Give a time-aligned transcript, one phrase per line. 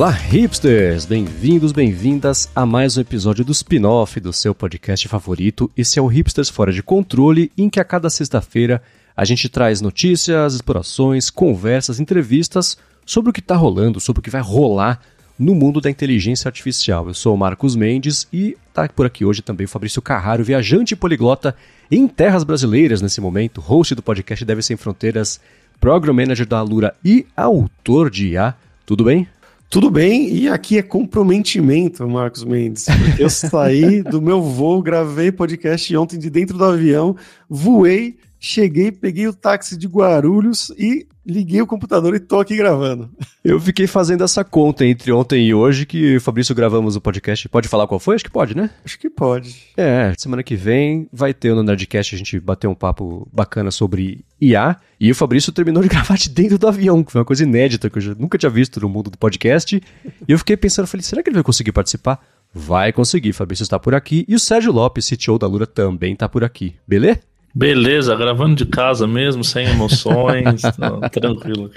[0.00, 1.04] Olá, hipsters!
[1.04, 5.70] Bem-vindos, bem-vindas a mais um episódio do spin-off do seu podcast favorito.
[5.76, 8.82] Esse é o Hipsters Fora de Controle, em que a cada sexta-feira
[9.14, 14.30] a gente traz notícias, explorações, conversas, entrevistas sobre o que está rolando, sobre o que
[14.30, 15.02] vai rolar
[15.38, 17.06] no mundo da inteligência artificial.
[17.06, 20.96] Eu sou o Marcos Mendes e está por aqui hoje também o Fabrício Carraro, viajante
[20.96, 21.54] poliglota
[21.90, 25.38] em terras brasileiras nesse momento, host do podcast Deve Sem Fronteiras,
[25.78, 28.54] Program Manager da Alura e autor de IA.
[28.86, 29.28] Tudo bem?
[29.70, 32.86] Tudo bem, e aqui é comprometimento, Marcos Mendes.
[33.16, 37.14] Eu saí do meu voo, gravei podcast ontem de dentro do avião,
[37.48, 43.10] voei, cheguei, peguei o táxi de Guarulhos e liguei o computador e tô aqui gravando.
[43.44, 47.48] Eu fiquei fazendo essa conta entre ontem e hoje que o Fabrício gravamos o podcast.
[47.48, 48.14] Pode falar qual foi?
[48.14, 48.70] Acho que pode, né?
[48.84, 49.54] Acho que pode.
[49.76, 54.24] É, semana que vem vai ter no Nerdcast a gente bater um papo bacana sobre
[54.40, 54.76] IA.
[54.98, 57.90] E o Fabrício terminou de gravar de dentro do avião, que foi uma coisa inédita
[57.90, 59.80] que eu nunca tinha visto no mundo do podcast.
[60.26, 62.18] E eu fiquei pensando, falei, será que ele vai conseguir participar?
[62.52, 64.24] Vai conseguir, Fabrício está por aqui.
[64.26, 66.74] E o Sérgio Lopes, CTO da Lura, também está por aqui.
[66.86, 67.20] Beleza?
[67.54, 71.70] Beleza, gravando de casa mesmo, sem emoções, tá, tranquilo.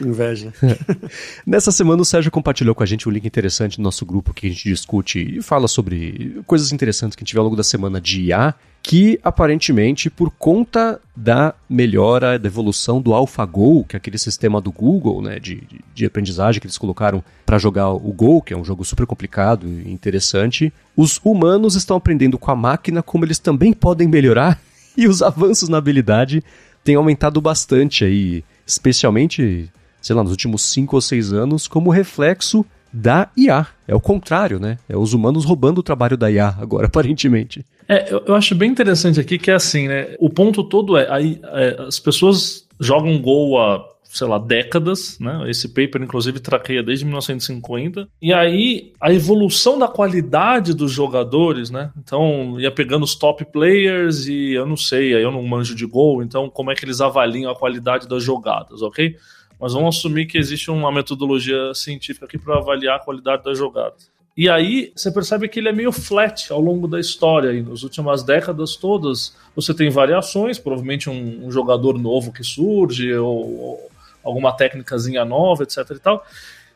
[0.00, 0.52] Inveja.
[1.46, 4.46] Nessa semana o Sérgio compartilhou com a gente um link interessante no nosso grupo que
[4.46, 7.64] a gente discute e fala sobre coisas interessantes que a gente viu ao longo da
[7.64, 13.98] semana de IA, que aparentemente por conta da melhora, da evolução do AlphaGo, que é
[13.98, 18.12] aquele sistema do Google, né, de, de, de aprendizagem que eles colocaram para jogar o
[18.12, 22.56] Go, que é um jogo super complicado e interessante, os humanos estão aprendendo com a
[22.56, 24.60] máquina como eles também podem melhorar
[24.98, 26.42] e os avanços na habilidade
[26.82, 29.70] têm aumentado bastante aí, especialmente,
[30.02, 33.64] sei lá, nos últimos 5 ou 6 anos, como reflexo da IA.
[33.86, 34.76] É o contrário, né?
[34.88, 37.64] É os humanos roubando o trabalho da IA agora, aparentemente.
[37.88, 40.16] É, eu, eu acho bem interessante aqui que é assim, né?
[40.18, 45.48] O ponto todo é, aí, é, as pessoas jogam Go há sei lá, décadas, né?
[45.50, 48.08] Esse paper, inclusive, traqueia desde 1950.
[48.20, 51.90] E aí, a evolução da qualidade dos jogadores, né?
[51.96, 55.86] Então, ia pegando os top players e eu não sei, aí eu não manjo de
[55.86, 59.14] gol, então como é que eles avaliam a qualidade das jogadas, ok?
[59.60, 64.10] Mas vamos assumir que existe uma metodologia científica aqui para avaliar a qualidade das jogadas.
[64.36, 67.52] E aí você percebe que ele é meio flat ao longo da história.
[67.52, 73.12] E nas últimas décadas todas, você tem variações, provavelmente um, um jogador novo que surge,
[73.14, 73.90] ou,
[74.22, 76.24] alguma técnicazinha nova, etc e tal.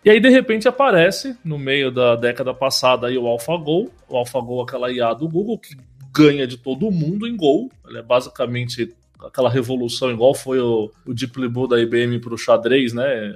[0.04, 3.90] E aí, de repente, aparece, no meio da década passada, aí, o AlphaGo.
[4.08, 5.76] O AlphaGo, aquela IA do Google, que
[6.12, 7.70] ganha de todo mundo em Go.
[7.86, 8.92] Ele é basicamente
[9.26, 13.34] aquela revolução, igual foi o, o Deep Blue da IBM para o xadrez, né?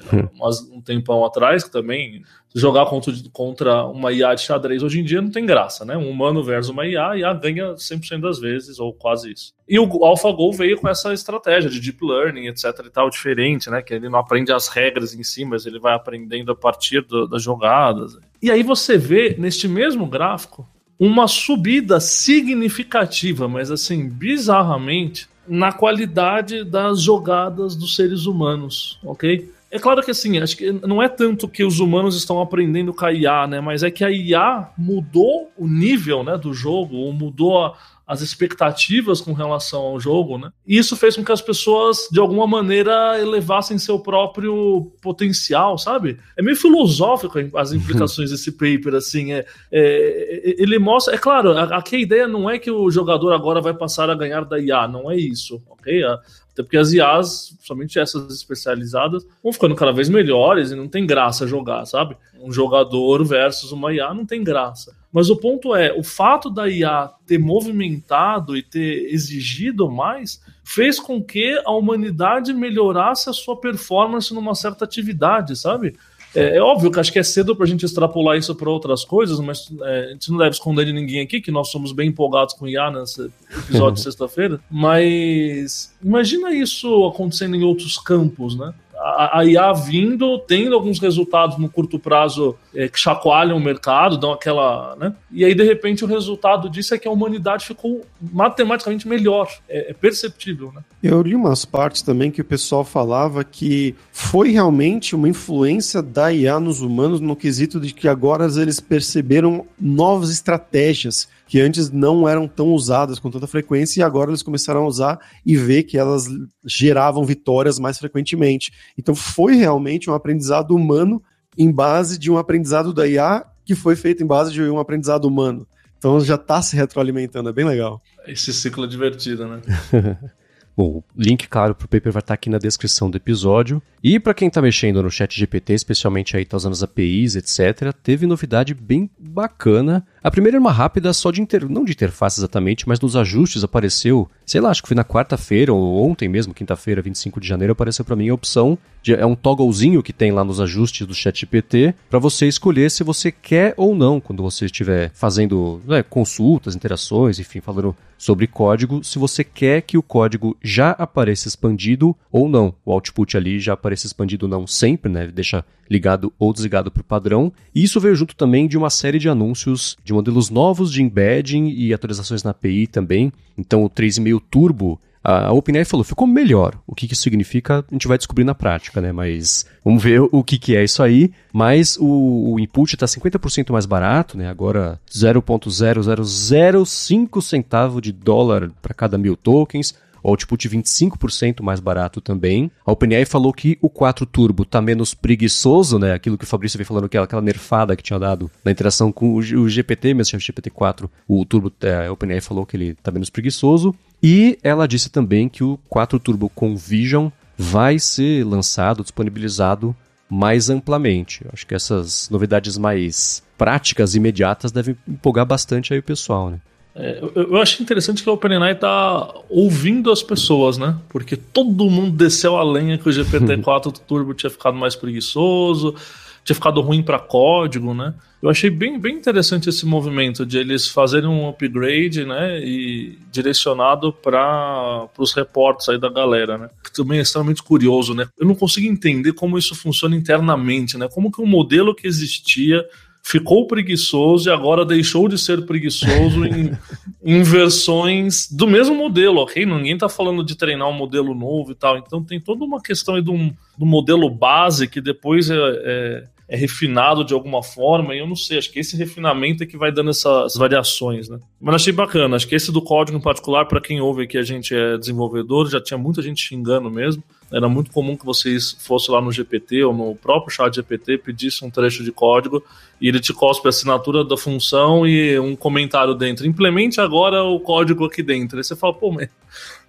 [0.73, 2.23] um tempão atrás, que também
[2.55, 5.95] jogar contra, contra uma IA de xadrez hoje em dia não tem graça, né?
[5.95, 9.53] Um humano versus uma IA, a IA ganha 100% das vezes, ou quase isso.
[9.69, 13.83] E o AlphaGo veio com essa estratégia de deep learning, etc e tal, diferente, né?
[13.83, 17.29] Que ele não aprende as regras em si, mas ele vai aprendendo a partir do,
[17.29, 18.17] das jogadas.
[18.41, 20.67] E aí você vê, neste mesmo gráfico,
[20.99, 29.51] uma subida significativa, mas assim, bizarramente, na qualidade das jogadas dos seres humanos, ok?
[29.71, 33.05] É claro que assim, acho que não é tanto que os humanos estão aprendendo com
[33.05, 33.61] a IA, né?
[33.61, 38.21] Mas é que a IA mudou o nível né, do jogo, ou mudou a, as
[38.21, 40.53] expectativas com relação ao jogo, né?
[40.65, 46.19] E isso fez com que as pessoas, de alguma maneira, elevassem seu próprio potencial, sabe?
[46.37, 49.33] É meio filosófico as implicações desse paper, assim.
[49.33, 51.15] É, é, ele mostra.
[51.17, 54.45] É claro, aqui a ideia não é que o jogador agora vai passar a ganhar
[54.45, 56.05] da IA, não é isso, ok?
[56.05, 61.05] Até porque as IAs, somente essas especializadas, vão ficando cada vez melhores e não tem
[61.05, 62.17] graça jogar, sabe?
[62.41, 64.97] Um jogador versus uma IA não tem graça.
[65.17, 71.01] Mas o ponto é, o fato da IA ter movimentado e ter exigido mais fez
[71.01, 75.97] com que a humanidade melhorasse a sua performance numa certa atividade, sabe?
[76.35, 79.07] É, é, óbvio que acho que é cedo para a gente extrapolar isso para outras
[79.07, 82.11] coisas, mas é, a gente não deve esconder de ninguém aqui que nós somos bem
[82.11, 84.61] empolgados com IA nesse episódio de sexta-feira.
[84.71, 88.75] Mas imagina isso acontecendo em outros campos, né?
[88.99, 94.33] A, IA vindo, tendo alguns resultados no curto prazo é, que chacoalham o mercado, dão
[94.33, 94.97] aquela.
[94.97, 95.15] Né?
[95.31, 99.49] E aí, de repente, o resultado disso é que a humanidade ficou matematicamente melhor.
[99.69, 100.73] É, é perceptível.
[100.75, 100.83] Né?
[101.03, 106.33] Eu li umas partes também que o pessoal falava que foi realmente uma influência da
[106.33, 112.29] IA nos humanos no quesito de que agora eles perceberam novas estratégias que antes não
[112.29, 115.97] eram tão usadas com tanta frequência e agora eles começaram a usar e ver que
[115.97, 116.27] elas
[116.65, 118.73] geravam vitórias mais frequentemente.
[118.99, 121.23] Então foi realmente um aprendizado humano
[121.57, 125.25] em base de um aprendizado da IA que foi feito em base de um aprendizado
[125.25, 125.67] humano.
[125.99, 128.03] Então já está se retroalimentando, é bem legal.
[128.27, 129.61] Esse ciclo é divertido, né?
[130.77, 133.83] Bom, o link, claro, para o paper vai estar aqui na descrição do episódio.
[134.05, 137.95] E para quem está mexendo no chat GPT, especialmente aí tá usando as APIs, etc.,
[138.03, 140.07] teve novidade bem bacana.
[140.27, 141.71] A primeira é uma rápida só de inter...
[141.71, 145.73] não de interface exatamente, mas nos ajustes apareceu, sei lá, acho que foi na quarta-feira
[145.73, 149.15] ou ontem mesmo, quinta-feira, 25 de janeiro, apareceu para mim a opção de...
[149.15, 153.05] é um togglezinho que tem lá nos ajustes do chat GPT para você escolher se
[153.05, 159.05] você quer ou não quando você estiver fazendo né, consultas, interações, enfim, falando sobre código,
[159.05, 162.75] se você quer que o código já apareça expandido ou não.
[162.85, 165.27] O output ali já apareça expandido não sempre, né?
[165.27, 167.53] Deixa ligado ou desligado para o padrão.
[167.75, 171.69] E isso veio junto também de uma série de anúncios de modelos novos de embedding
[171.69, 173.33] e atualizações na API também.
[173.57, 176.79] Então o 3.5 Turbo a OpenAI falou, ficou melhor.
[176.87, 179.11] O que, que isso significa, a gente vai descobrir na prática, né?
[179.11, 181.33] Mas vamos ver o que, que é isso aí.
[181.53, 184.49] Mas o, o input está 50% mais barato, né?
[184.49, 189.97] Agora 0.0005 centavo de dólar para cada mil tokens
[190.27, 192.71] o output 25% mais barato também.
[192.85, 196.13] A OpenAI falou que o 4 Turbo tá menos preguiçoso, né?
[196.13, 199.35] Aquilo que o Fabrício veio falando, que aquela nerfada que tinha dado na interação com
[199.35, 203.31] o, o GPT, mesmo GPT-4, o Turbo, é, a OpenAI falou que ele tá menos
[203.31, 203.95] preguiçoso.
[204.21, 209.95] E ela disse também que o 4 Turbo com Vision vai ser lançado, disponibilizado
[210.29, 211.47] mais amplamente.
[211.53, 216.61] Acho que essas novidades mais práticas imediatas devem empolgar bastante aí o pessoal, né?
[216.99, 220.97] É, eu, eu interessante que a OpenAI tá ouvindo as pessoas, né?
[221.11, 225.95] Porque todo mundo desceu a lenha que o GPT-4 Turbo tinha ficado mais preguiçoso,
[226.43, 228.15] tinha ficado ruim para código, né?
[228.41, 232.61] Eu achei bem, bem interessante esse movimento de eles fazerem um upgrade, né?
[232.61, 236.71] E direcionado para os reportes aí da galera, né?
[236.83, 238.27] Que também é extremamente curioso, né?
[238.39, 241.09] Eu não consigo entender como isso funciona internamente, né?
[241.09, 242.87] Como que um modelo que existia
[243.27, 246.71] ficou preguiçoso e agora deixou de ser preguiçoso em,
[247.25, 249.67] em versões do mesmo modelo, ok?
[249.67, 251.99] Ninguém está falando de treinar um modelo novo e tal.
[251.99, 253.37] Então tem toda uma questão aí do,
[253.77, 258.37] do modelo base que depois é, é, é, refinado de alguma forma, e eu não
[258.37, 261.41] sei, acho que esse refinamento é que vai dando essas variações, né?
[261.61, 264.45] Mas achei bacana, acho que esse do código em particular, para quem ouve aqui, a
[264.45, 267.25] gente é desenvolvedor, já tinha muita gente xingando mesmo.
[267.53, 271.69] Era muito comum que vocês fossem lá no GPT ou no próprio chat GPT, pedissem
[271.69, 272.65] um trecho de código
[273.01, 276.47] e ele te cospe a assinatura da função e um comentário dentro.
[276.47, 278.59] Implemente agora o código aqui dentro.
[278.59, 279.29] Aí você fala, pô, mas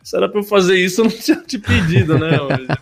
[0.07, 2.29] se era para eu fazer isso, eu não tinha te pedido, né?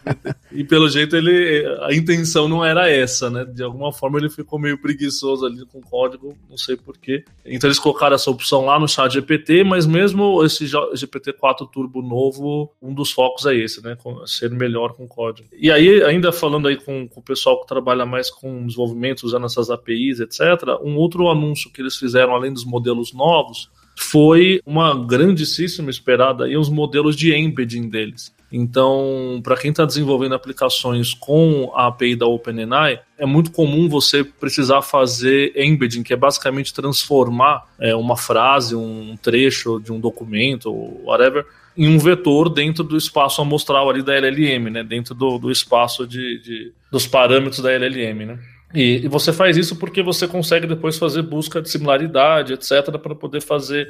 [0.54, 3.44] e pelo jeito ele a intenção não era essa, né?
[3.44, 7.25] De alguma forma ele ficou meio preguiçoso ali com o código, não sei porquê.
[7.44, 12.72] Então eles colocaram essa opção lá no chat GPT, mas mesmo esse GPT-4 Turbo novo,
[12.80, 13.98] um dos focos é esse, né?
[14.28, 15.50] Ser melhor com código.
[15.51, 19.48] E aí, ainda falando aí com, com o pessoal que trabalha mais com desenvolvimento, usando
[19.48, 24.94] essas APIs, etc., um outro anúncio que eles fizeram, além dos modelos novos, foi uma
[25.06, 28.33] grandíssima esperada aí os modelos de embedding deles.
[28.51, 34.24] Então, para quem está desenvolvendo aplicações com a API da OpenAI, é muito comum você
[34.24, 40.71] precisar fazer embedding, que é basicamente transformar é, uma frase, um trecho de um documento,
[41.04, 44.83] whatever, em um vetor dentro do espaço amostral ali da LLM, né?
[44.83, 48.25] dentro do, do espaço de, de, dos parâmetros da LLM.
[48.25, 48.40] Né?
[48.75, 53.41] E, você faz isso porque você consegue depois fazer busca de similaridade, etc., para poder
[53.41, 53.89] fazer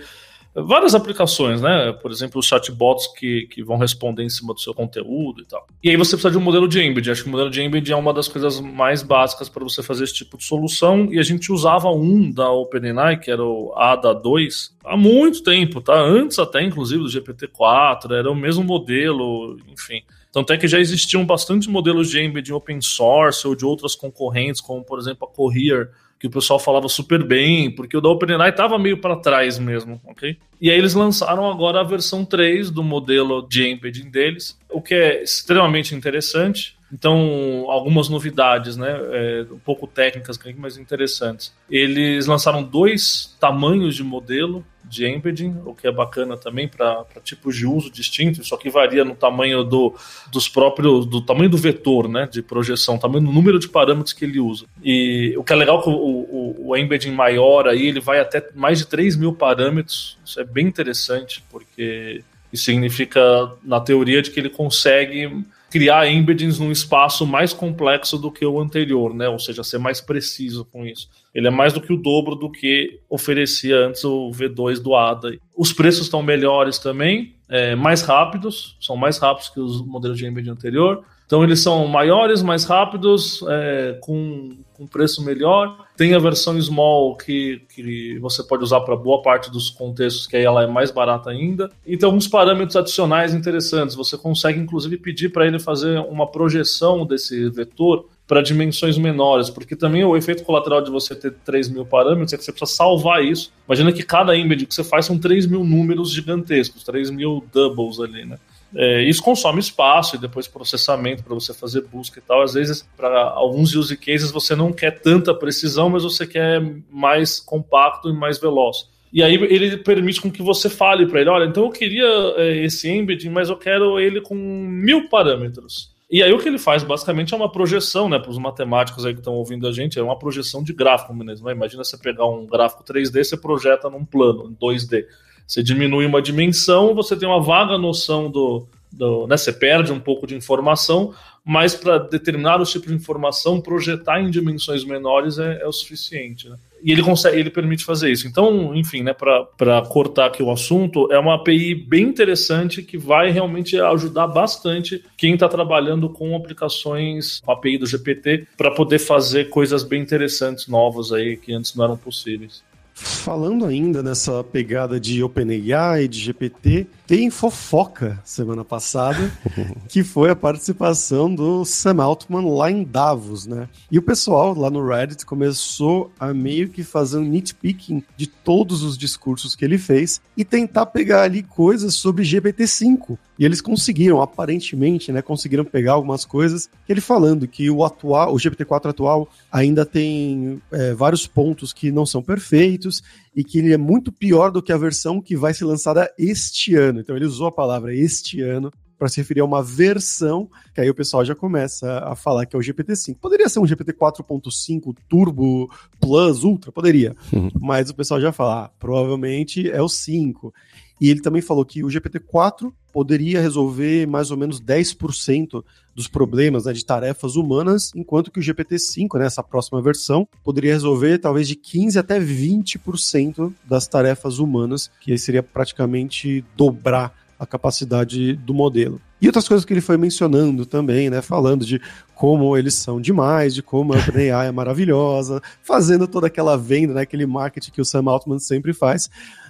[0.56, 1.92] várias aplicações, né?
[2.02, 5.68] Por exemplo, os chatbots que, que vão responder em cima do seu conteúdo e tal.
[5.84, 7.12] E aí você precisa de um modelo de embed.
[7.12, 10.06] Acho que o modelo de embed é uma das coisas mais básicas para você fazer
[10.06, 11.12] esse tipo de solução.
[11.12, 16.00] E a gente usava um da OpenAI, que era o ADA2, há muito tempo, tá?
[16.00, 20.04] Antes até, inclusive, do GPT-4, era o mesmo modelo, enfim.
[20.36, 24.60] Tanto é que já existiam bastante modelos de embed open source ou de outras concorrentes,
[24.60, 28.50] como por exemplo a Courier, que o pessoal falava super bem, porque o da OpenAI
[28.50, 30.38] estava meio para trás mesmo, ok?
[30.60, 34.94] E aí eles lançaram agora a versão 3 do modelo de embedding deles, o que
[34.94, 36.78] é extremamente interessante.
[36.96, 38.98] Então, algumas novidades, né?
[39.12, 41.54] É, um pouco técnicas, mas interessantes.
[41.70, 47.58] Eles lançaram dois tamanhos de modelo de embedding, o que é bacana também para tipos
[47.58, 49.94] de uso distintos, só que varia no tamanho do,
[50.32, 54.24] dos próprios, do tamanho do vetor, né, de projeção, tamanho do número de parâmetros que
[54.24, 54.66] ele usa.
[54.82, 58.22] E o que é legal é que o, o, o embedding maior aí, ele vai
[58.22, 62.24] até mais de 3 mil parâmetros, isso é bem interessante, porque
[62.54, 68.32] isso significa, na teoria, de que ele consegue criar embeddings num espaço mais complexo do
[68.32, 69.28] que o anterior, né?
[69.28, 71.10] Ou seja, ser mais preciso com isso.
[71.34, 75.38] Ele é mais do que o dobro do que oferecia antes o V2 do ADA.
[75.56, 80.26] Os preços estão melhores também, é, mais rápidos, são mais rápidos que os modelos de
[80.26, 81.04] embedding anterior.
[81.26, 85.86] Então eles são maiores, mais rápidos, é, com, com preço melhor.
[85.98, 90.38] Tem a versão small que, que você pode usar para boa parte dos contextos, que
[90.38, 91.72] aí ela é mais barata ainda.
[91.86, 93.96] E tem alguns parâmetros adicionais interessantes.
[93.96, 99.76] Você consegue inclusive pedir para ele fazer uma projeção desse vetor para dimensões menores, porque
[99.76, 103.24] também o efeito colateral de você ter 3 mil parâmetros é que você precisa salvar
[103.24, 103.52] isso.
[103.68, 108.00] Imagina que cada embed que você faz são 3 mil números gigantescos, 3 mil doubles
[108.00, 108.40] ali, né?
[108.76, 112.42] É, isso consome espaço e depois processamento para você fazer busca e tal.
[112.42, 117.40] Às vezes, para alguns use cases, você não quer tanta precisão, mas você quer mais
[117.40, 118.90] compacto e mais veloz.
[119.14, 122.06] E aí ele permite com que você fale para ele, olha, então eu queria
[122.36, 125.96] é, esse embed, mas eu quero ele com mil parâmetros.
[126.12, 128.20] E aí o que ele faz basicamente é uma projeção, né?
[128.20, 131.48] Para os matemáticos aí que estão ouvindo a gente, é uma projeção de gráfico mesmo.
[131.48, 131.54] Né?
[131.54, 135.06] Imagina você pegar um gráfico 3D, você projeta num plano, em 2D.
[135.48, 138.68] Você diminui uma dimensão, você tem uma vaga noção do.
[138.92, 139.38] do né?
[139.38, 144.84] Você perde um pouco de informação, mas para determinados tipos de informação, projetar em dimensões
[144.84, 146.50] menores é, é o suficiente.
[146.50, 146.58] Né?
[146.86, 148.28] e ele consegue, ele permite fazer isso.
[148.28, 153.32] Então, enfim, né, para cortar aqui o assunto, é uma API bem interessante que vai
[153.32, 159.00] realmente ajudar bastante quem está trabalhando com aplicações, com a API do GPT, para poder
[159.00, 162.64] fazer coisas bem interessantes novas aí que antes não eram possíveis.
[162.98, 169.32] Falando ainda nessa pegada de OpenAI, de GPT, tem fofoca semana passada,
[169.88, 173.70] que foi a participação do Sam Altman lá em Davos, né?
[173.92, 178.84] E o pessoal lá no Reddit começou a meio que fazer um nitpicking de todos
[178.84, 183.18] os discursos que ele fez e tentar pegar ali coisas sobre GPT-5.
[183.38, 188.38] E eles conseguiram, aparentemente, né, conseguiram pegar algumas coisas, ele falando que o atual, o
[188.38, 193.04] GPT-4 atual ainda tem é, vários pontos que não são perfeitos
[193.36, 196.76] e que ele é muito pior do que a versão que vai ser lançada este
[196.76, 197.02] ano.
[197.02, 200.90] Então ele usou a palavra este ano para se referir a uma versão, que aí
[200.90, 203.18] o pessoal já começa a falar que é o GPT-5.
[203.20, 207.50] Poderia ser um GPT 4.5 Turbo Plus Ultra, poderia, uhum.
[207.60, 210.54] mas o pessoal já fala, ah, provavelmente é o 5.
[211.02, 215.62] E ele também falou que o GPT-4 poderia resolver mais ou menos 10%
[215.94, 220.72] dos problemas né, de tarefas humanas, enquanto que o GPT-5, né, essa próxima versão, poderia
[220.72, 227.46] resolver talvez de 15% até 20% das tarefas humanas, que aí seria praticamente dobrar a
[227.46, 229.02] capacidade do modelo.
[229.22, 231.22] E outras coisas que ele foi mencionando também, né?
[231.22, 231.82] Falando de
[232.14, 237.02] como eles são demais, de como a OpenAI é maravilhosa, fazendo toda aquela venda, né?
[237.02, 239.10] Aquele marketing que o Sam Altman sempre faz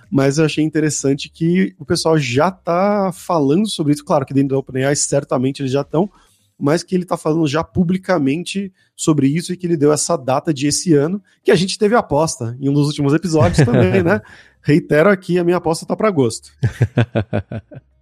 [0.09, 4.03] mas eu achei interessante que o pessoal já está falando sobre isso.
[4.03, 6.09] Claro que dentro da OpenAI certamente eles já estão,
[6.57, 10.53] mas que ele está falando já publicamente sobre isso e que ele deu essa data
[10.53, 14.21] de esse ano, que a gente teve aposta em um dos últimos episódios também, né?
[14.61, 16.51] Reitero aqui, a minha aposta está para agosto.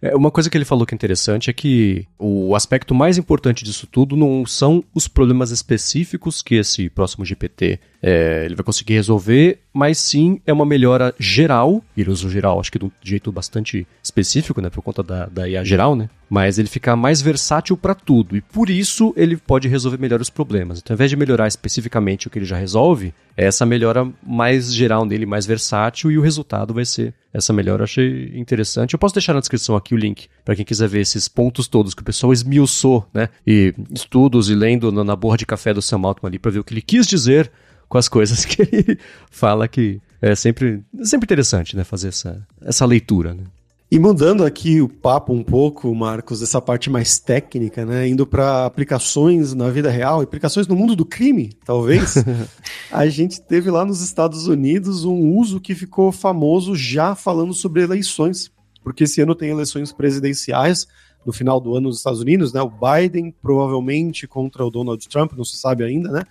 [0.00, 3.64] É, uma coisa que ele falou que é interessante é que o aspecto mais importante
[3.64, 8.94] disso tudo não são os problemas específicos que esse próximo GPT é, ele vai conseguir
[8.94, 12.90] resolver, mas sim é uma melhora geral, ele usa o geral, acho que de um
[13.02, 17.22] jeito bastante específico, né, por conta da, da IA geral, né, mas ele fica mais
[17.22, 20.78] versátil para tudo, e por isso ele pode resolver melhor os problemas.
[20.78, 24.72] Então, ao invés de melhorar especificamente o que ele já resolve, é essa melhora mais
[24.74, 27.82] geral nele, mais versátil, e o resultado vai ser essa melhora.
[27.82, 28.94] Eu achei interessante.
[28.94, 31.94] Eu posso deixar na descrição aqui o link para quem quiser ver esses pontos todos
[31.94, 36.00] que o pessoal esmiuçou, né, e estudos e lendo na, borra de café do Sam
[36.04, 37.50] Altman ali para ver o que ele quis dizer
[37.88, 38.98] com as coisas que ele
[39.30, 43.44] fala que é sempre, sempre interessante, né, fazer essa, essa leitura, né.
[43.88, 48.66] E mudando aqui o papo um pouco, Marcos, dessa parte mais técnica, né, indo para
[48.66, 52.16] aplicações na vida real, aplicações no mundo do crime, talvez,
[52.90, 57.80] a gente teve lá nos Estados Unidos um uso que ficou famoso já falando sobre
[57.80, 58.50] eleições,
[58.82, 60.88] porque esse ano tem eleições presidenciais
[61.24, 65.32] no final do ano nos Estados Unidos, né, o Biden provavelmente contra o Donald Trump,
[65.34, 66.24] não se sabe ainda, né,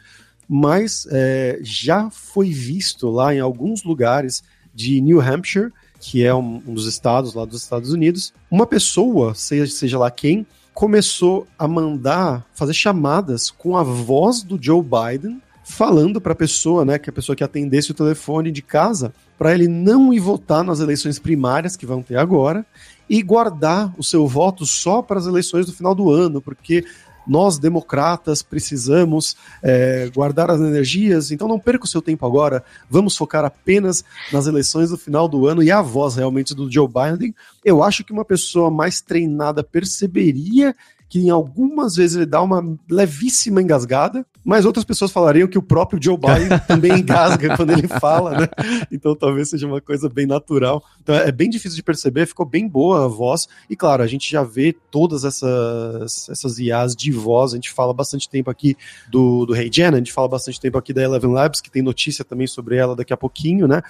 [0.45, 4.43] mas é, já foi visto lá em alguns lugares
[4.73, 5.71] de New Hampshire,
[6.07, 10.11] que é um, um, dos estados lá dos Estados Unidos, uma pessoa, seja, seja lá
[10.11, 16.35] quem, começou a mandar fazer chamadas com a voz do Joe Biden falando para a
[16.35, 20.19] pessoa, né, que a pessoa que atendesse o telefone de casa, para ele não ir
[20.19, 22.63] votar nas eleições primárias que vão ter agora
[23.09, 26.85] e guardar o seu voto só para as eleições do final do ano, porque
[27.27, 33.17] nós, democratas, precisamos é, guardar as energias, então não perca o seu tempo agora, vamos
[33.17, 37.33] focar apenas nas eleições do final do ano e a voz realmente do Joe Biden.
[37.63, 40.75] Eu acho que uma pessoa mais treinada perceberia
[41.07, 45.61] que em algumas vezes ele dá uma levíssima engasgada, mas outras pessoas falariam que o
[45.61, 48.47] próprio Joe Biden também engasga quando ele fala, né?
[48.91, 50.83] Então talvez seja uma coisa bem natural.
[51.01, 53.47] Então é bem difícil de perceber, ficou bem boa a voz.
[53.69, 57.93] E claro, a gente já vê todas essas, essas IAs de voz, a gente fala
[57.93, 58.75] bastante tempo aqui
[59.09, 61.81] do, do Hey Jen, a gente fala bastante tempo aqui da Eleven Labs, que tem
[61.81, 63.81] notícia também sobre ela daqui a pouquinho, né?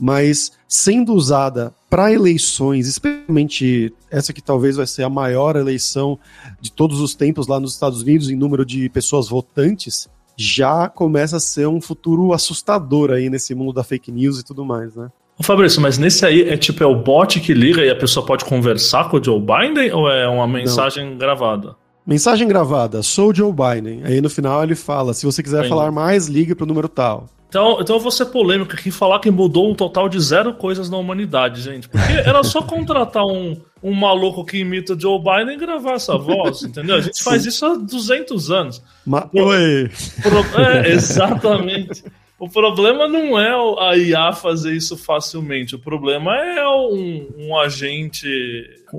[0.00, 6.18] Mas sendo usada para eleições, especialmente essa que talvez vai ser a maior eleição
[6.60, 11.36] de todos os tempos lá nos Estados Unidos em número de pessoas votantes, já começa
[11.36, 15.10] a ser um futuro assustador aí nesse mundo da fake news e tudo mais, né?
[15.38, 18.24] Ô Fabrício, mas nesse aí é tipo é o bot que liga e a pessoa
[18.24, 21.18] pode conversar com o Joe Biden ou é uma mensagem Não.
[21.18, 21.74] gravada?
[22.06, 24.02] Mensagem gravada, sou Joe Biden.
[24.04, 25.70] Aí no final ele fala: se você quiser Entendi.
[25.70, 27.26] falar mais, ligue para o número tal.
[27.50, 30.54] Então, então eu vou ser polêmico aqui e falar que mudou um total de zero
[30.54, 31.88] coisas na humanidade, gente.
[31.88, 36.62] Porque era só contratar um, um maluco que imita Joe Biden e gravar essa voz,
[36.62, 36.94] entendeu?
[36.94, 38.80] A gente faz isso há 200 anos.
[39.04, 39.90] Ma Oi!
[40.22, 42.04] Pro, é, exatamente.
[42.40, 43.52] O problema não é
[43.86, 45.74] a IA fazer isso facilmente.
[45.74, 48.26] O problema é um, um agente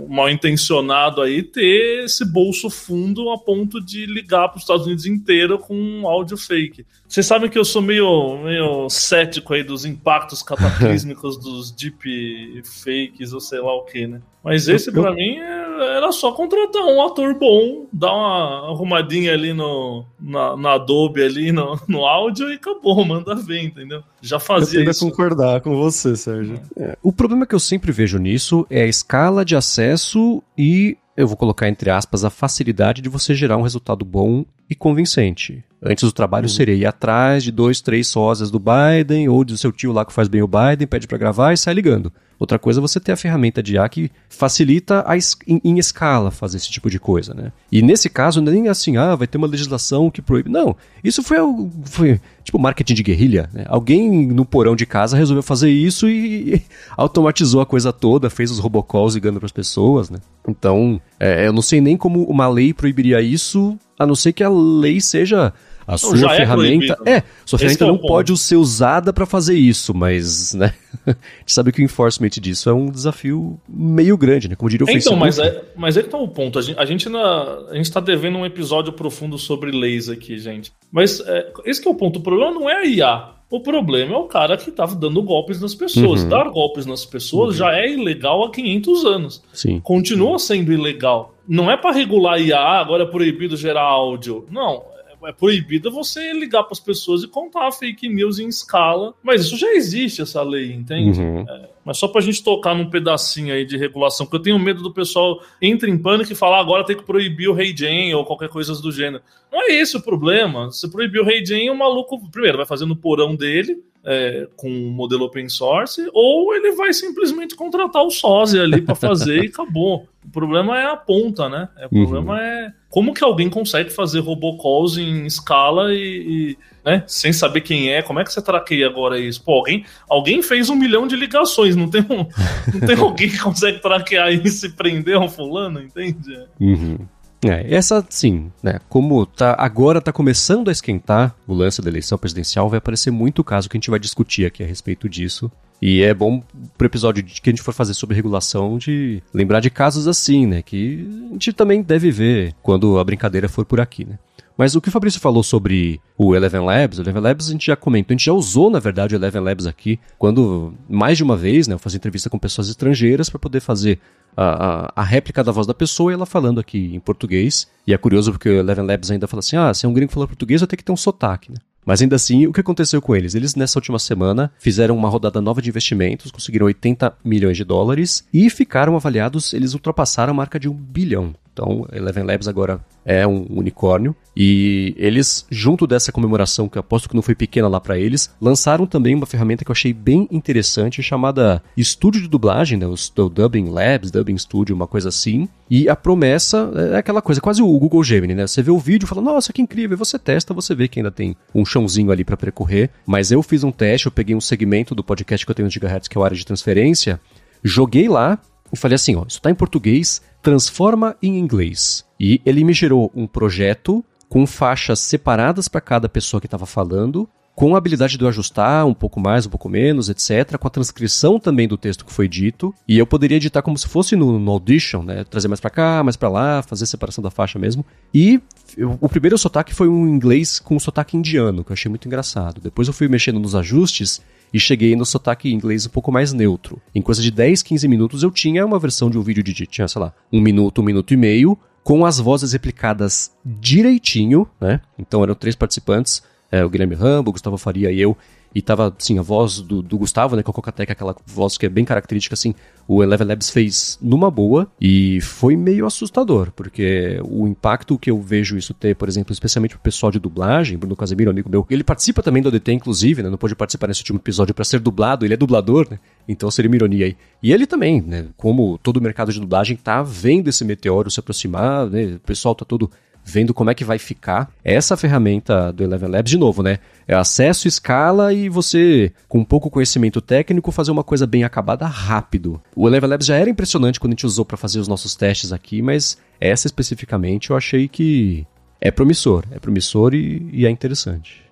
[0.08, 5.08] mal intencionado aí ter esse bolso fundo a ponto de ligar para os Estados Unidos
[5.08, 6.86] inteiro com um áudio fake.
[7.08, 13.34] Vocês sabem que eu sou meio, meio cético aí dos impactos cataclísmicos dos deep fakes
[13.34, 14.22] ou sei lá o que, né?
[14.44, 20.06] Mas esse para mim era só contratar um ator bom, dar uma arrumadinha ali no,
[20.20, 24.04] na, na Adobe ali no, no áudio e acabou, manda ver, entendeu?
[24.22, 25.08] Já fazia eu isso.
[25.08, 26.60] concordar com você, Sérgio.
[26.76, 31.28] É, o problema que eu sempre vejo nisso é a escala de acesso e eu
[31.28, 35.64] vou colocar entre aspas a facilidade de você gerar um resultado bom e convincente.
[35.84, 36.50] Antes o trabalho uhum.
[36.50, 40.14] seria ir atrás de dois, três sósias do Biden ou do seu tio lá que
[40.14, 42.12] faz bem o Biden, pede para gravar e sai ligando.
[42.42, 45.78] Outra coisa é você ter a ferramenta de IA que facilita a es em, em,
[45.78, 47.52] escala fazer esse tipo de coisa, né?
[47.72, 50.50] E nesse caso, nem assim, ah, vai ter uma legislação que proíbe.
[50.50, 51.38] Não, isso foi,
[51.84, 53.48] foi tipo marketing de guerrilha.
[53.54, 53.64] Né?
[53.68, 56.62] Alguém no porão de casa resolveu fazer isso e, e
[56.98, 60.18] automatizou a coisa toda, fez os robocalls ligando para as pessoas, né?
[60.48, 64.44] Então, é, eu não sei nem como uma lei proibiria isso, a não ser que
[64.44, 65.54] a lei seja
[65.88, 66.98] a sua é ferramenta.
[67.06, 70.74] É, é, sua ferramenta é não pode ser usada para fazer isso, mas, né?
[71.06, 74.56] a gente sabe que o enforcement disso é um desafio meio grande, né?
[74.56, 75.20] Como diria o então, Facebook.
[75.20, 76.60] Mas é, mas é que tá o ponto.
[76.60, 80.38] A gente, a gente, na, a gente tá devendo um episódio profundo sobre leis aqui,
[80.38, 80.72] gente.
[80.92, 82.20] Mas é, esse é o ponto.
[82.20, 83.30] O problema não é a IA.
[83.50, 86.24] O problema é o cara que estava dando golpes nas pessoas.
[86.24, 86.30] Uhum.
[86.30, 87.58] Dar golpes nas pessoas uhum.
[87.58, 89.44] já é ilegal há 500 anos.
[89.52, 89.82] Sim.
[89.82, 91.36] Continua sendo ilegal.
[91.46, 94.46] Não é para regular IA, agora é proibido gerar áudio.
[94.50, 94.84] Não,
[95.26, 99.14] é proibido você ligar para as pessoas e contar fake news em escala.
[99.22, 101.20] Mas isso já existe, essa lei, entende?
[101.20, 101.46] Uhum.
[101.48, 104.60] É, mas só para a gente tocar num pedacinho aí de regulação, porque eu tenho
[104.60, 108.14] medo do pessoal entra em pânico e falar agora tem que proibir o Rei Jane
[108.14, 109.24] ou qualquer coisa do gênero.
[109.52, 110.72] Não é esse o problema.
[110.72, 114.70] Se proibir o Rei Jane, o maluco, primeiro, vai fazer no porão dele, é, com
[114.70, 119.48] um modelo open source, ou ele vai simplesmente contratar o sósia ali para fazer e
[119.48, 120.08] acabou.
[120.32, 121.68] O problema é a ponta, né?
[121.78, 122.06] É, o uhum.
[122.06, 127.60] problema é como que alguém consegue fazer robocalls em escala e, e né, sem saber
[127.60, 128.02] quem é.
[128.02, 129.44] Como é que você traqueia agora isso?
[129.44, 132.26] Pô, alguém, alguém fez um milhão de ligações, não tem, um,
[132.74, 136.46] não tem alguém que consegue traquear isso e prender um fulano, entende?
[136.58, 137.00] Uhum.
[137.44, 138.80] É, essa sim, né?
[138.88, 143.44] Como tá, agora está começando a esquentar o lance da eleição presidencial, vai aparecer muito
[143.44, 145.52] caso que a gente vai discutir aqui a respeito disso.
[145.82, 146.44] E é bom
[146.78, 150.62] pro episódio que a gente for fazer sobre regulação de lembrar de casos assim, né?
[150.62, 154.20] Que a gente também deve ver quando a brincadeira for por aqui, né?
[154.56, 157.66] Mas o que o Fabrício falou sobre o Eleven Labs, o Eleven Labs a gente
[157.66, 161.24] já comentou, a gente já usou, na verdade, o Eleven Labs aqui, quando, mais de
[161.24, 163.98] uma vez, né, eu fazia entrevista com pessoas estrangeiras para poder fazer
[164.38, 167.68] a, a, a, réplica da voz da pessoa e ela falando aqui em português.
[167.88, 170.12] E é curioso porque o Eleven Labs ainda fala assim: ah, se é um gringo
[170.12, 171.58] falar português, vai ter que ter um sotaque, né?
[171.86, 173.34] Mas ainda assim, o que aconteceu com eles?
[173.36, 178.24] Eles, nessa última semana, fizeram uma rodada nova de investimentos, conseguiram 80 milhões de dólares
[178.34, 181.34] e ficaram avaliados, eles ultrapassaram a marca de um bilhão.
[181.62, 184.16] Então, Eleven Labs agora é um unicórnio.
[184.36, 188.34] E eles, junto dessa comemoração, que eu aposto que não foi pequena lá para eles,
[188.42, 192.88] lançaram também uma ferramenta que eu achei bem interessante, chamada Estúdio de Dublagem, né?
[192.88, 195.48] o Dubbing Labs, Dubbing Studio, uma coisa assim.
[195.70, 198.48] E a promessa é aquela coisa, quase o Google Gemini, né?
[198.48, 199.96] Você vê o vídeo e fala, nossa, que incrível.
[199.96, 202.90] E você testa, você vê que ainda tem um chãozinho ali para percorrer.
[203.06, 205.72] Mas eu fiz um teste, eu peguei um segmento do podcast que eu tenho no
[205.72, 207.20] Gigahertz, que é o área de transferência,
[207.64, 208.40] joguei lá
[208.74, 212.06] e falei assim, ó, isso tá em português, transforma em inglês.
[212.20, 217.28] E ele me gerou um projeto com faixas separadas para cada pessoa que estava falando,
[217.54, 220.72] com a habilidade de eu ajustar um pouco mais, um pouco menos, etc., com a
[220.72, 224.40] transcrição também do texto que foi dito, e eu poderia editar como se fosse no,
[224.40, 225.26] no Audition, né?
[225.26, 227.86] Trazer mais para cá, mais para lá, fazer separação da faixa mesmo.
[228.14, 228.42] E
[228.78, 232.08] eu, o primeiro sotaque foi um inglês com um sotaque indiano, que eu achei muito
[232.08, 232.62] engraçado.
[232.62, 234.22] Depois eu fui mexendo nos ajustes
[234.54, 236.82] e cheguei no sotaque inglês um pouco mais neutro.
[236.94, 239.88] Em coisa de 10, 15 minutos eu tinha uma versão de um vídeo de, tinha,
[239.88, 244.82] sei lá, um minuto, um minuto e meio, com as vozes replicadas direitinho, né?
[244.98, 248.18] Então eram três participantes, é, o Guilherme Rambo, Gustavo Faria e eu,
[248.54, 251.66] e tava, assim, a voz do, do Gustavo, né, com a Cocatec, aquela voz que
[251.66, 252.54] é bem característica, assim,
[252.88, 258.20] o Eleven Labs fez numa boa e foi meio assustador, porque o impacto que eu
[258.20, 261.84] vejo isso ter, por exemplo, especialmente pro pessoal de dublagem, Bruno Casemiro, amigo meu, ele
[261.84, 265.26] participa também do ADT, inclusive, né, não pôde participar nesse último episódio para ser dublado,
[265.26, 267.18] ele é dublador, né, então seria uma ironia aí.
[267.42, 271.20] E ele também, né, como todo o mercado de dublagem tá vendo esse meteoro se
[271.20, 272.92] aproximar, né, o pessoal tá todo
[273.24, 276.80] vendo como é que vai ficar essa ferramenta do Eleven Labs de novo, né?
[277.08, 282.62] É acesso, escala e você, com pouco conhecimento técnico, fazer uma coisa bem acabada rápido.
[282.76, 285.52] O Eleven Labs já era impressionante quando a gente usou para fazer os nossos testes
[285.52, 288.46] aqui, mas essa especificamente eu achei que
[288.80, 291.51] é promissor, é promissor e, e é interessante.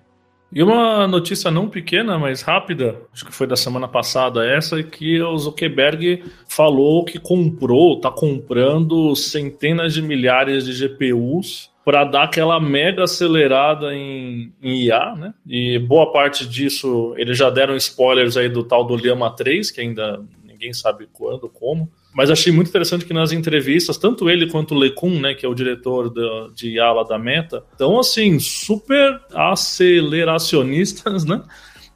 [0.52, 5.22] E uma notícia não pequena, mas rápida, acho que foi da semana passada essa, que
[5.22, 12.60] o Zuckerberg falou que comprou, está comprando centenas de milhares de GPUs para dar aquela
[12.60, 15.34] mega acelerada em, em, IA, né?
[15.46, 19.80] E boa parte disso, eles já deram spoilers aí do tal do Llama 3, que
[19.80, 21.90] ainda ninguém sabe quando, como.
[22.12, 25.48] Mas achei muito interessante que nas entrevistas, tanto ele quanto o Lecun, né, que é
[25.48, 31.42] o diretor do, de IA lá da Meta, estão assim, super aceleracionistas, né?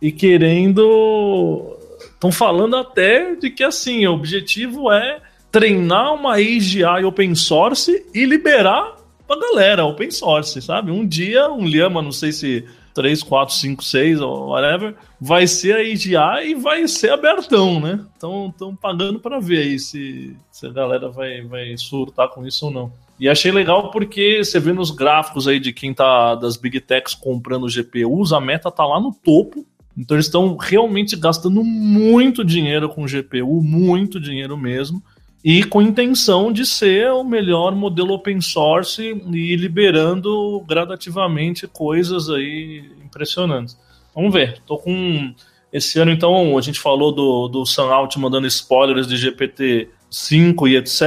[0.01, 1.77] E querendo.
[2.15, 8.25] Estão falando até de que assim, o objetivo é treinar uma AGI open source e
[8.25, 8.97] liberar
[9.27, 10.91] pra galera open source, sabe?
[10.91, 15.75] Um dia, um Lhama, não sei se 3, 4, 5, 6 ou whatever, vai ser
[15.75, 18.01] a AGI e vai ser abertão, né?
[18.17, 22.67] Então estão pagando para ver aí se, se a galera vai, vai surtar com isso
[22.67, 22.93] ou não.
[23.19, 27.15] E achei legal porque você vê nos gráficos aí de quem tá das Big Techs
[27.15, 29.67] comprando GPUs, a meta tá lá no topo.
[29.97, 35.03] Então eles estão realmente gastando muito dinheiro com GPU, muito dinheiro mesmo
[35.45, 42.91] e com intenção de ser o melhor modelo open source e liberando gradativamente coisas aí
[43.05, 43.79] impressionantes.
[44.15, 44.63] Vamos ver.
[44.67, 45.35] Tô com
[45.71, 50.67] esse ano então a gente falou do do Sam Alt mandando spoilers de GPT 5
[50.69, 51.03] e etc.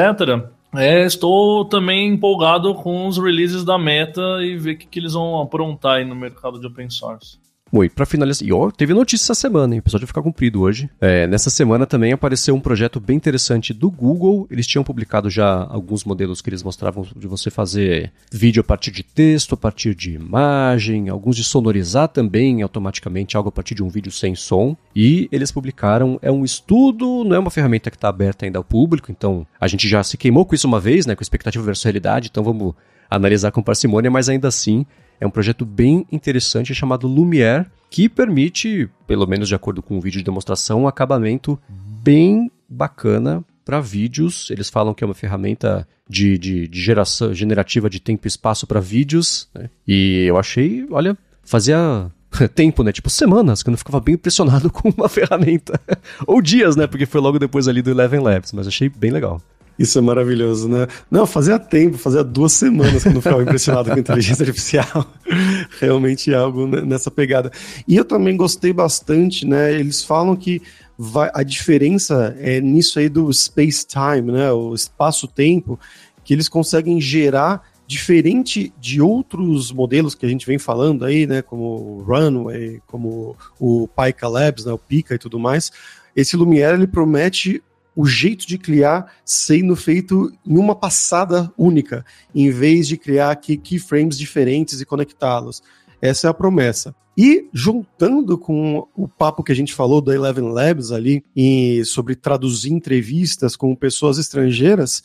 [0.76, 5.14] É, estou também empolgado com os releases da Meta e ver o que, que eles
[5.14, 7.40] vão aprontar aí no mercado de open source.
[7.70, 8.48] Oi, pra finalizar.
[8.48, 9.80] E ó, teve notícia essa semana, hein?
[9.80, 10.90] O episódio vai ficar cumprido hoje.
[11.02, 14.48] É, nessa semana também apareceu um projeto bem interessante do Google.
[14.50, 18.92] Eles tinham publicado já alguns modelos que eles mostravam de você fazer vídeo a partir
[18.92, 23.84] de texto, a partir de imagem, alguns de sonorizar também automaticamente algo a partir de
[23.84, 24.76] um vídeo sem som.
[24.96, 28.64] E eles publicaram, é um estudo, não é uma ferramenta que está aberta ainda ao
[28.64, 31.16] público, então a gente já se queimou com isso uma vez, né?
[31.16, 32.74] Com expectativa versus realidade, então vamos
[33.10, 34.86] analisar com parcimônia, mas ainda assim
[35.20, 40.02] é um projeto bem interessante chamado Lumiere, que permite, pelo menos de acordo com o
[40.02, 44.50] vídeo de demonstração, um acabamento bem bacana para vídeos.
[44.52, 48.68] Eles falam que é uma ferramenta de, de, de geração generativa de tempo e espaço
[48.68, 49.50] para vídeos.
[49.54, 49.70] Né?
[49.88, 52.12] E eu achei, olha, fazia
[52.56, 52.92] tempo, né?
[52.92, 55.80] Tipo semanas, que eu não ficava bem impressionado com uma ferramenta.
[56.26, 56.88] Ou dias, né?
[56.88, 59.42] Porque foi logo depois ali do Eleven Labs, mas achei bem legal.
[59.78, 60.88] Isso é maravilhoso, né?
[61.10, 65.06] Não, fazia tempo, fazia duas semanas que eu não ficava impressionado com inteligência artificial.
[65.80, 67.52] Realmente é algo nessa pegada.
[67.88, 69.74] E eu também gostei bastante, né?
[69.74, 70.62] Eles falam que
[70.98, 74.52] vai, a diferença é nisso aí do space-time, né?
[74.52, 75.80] O espaço-tempo,
[76.24, 81.42] que eles conseguem gerar diferente de outros modelos que a gente vem falando aí, né?
[81.42, 84.74] Como o Runway, como o Pika Labs, né?
[84.74, 85.72] O Pika e tudo mais.
[86.16, 87.62] Esse Lumiere ele promete
[87.98, 93.58] o jeito de criar sendo feito em uma passada única, em vez de criar aqui
[93.58, 95.64] keyframes diferentes e conectá-los.
[96.00, 96.94] Essa é a promessa.
[97.18, 102.16] E juntando com o papo que a gente falou da Eleven Labs ali, e sobre
[102.16, 105.02] traduzir entrevistas com pessoas estrangeiras,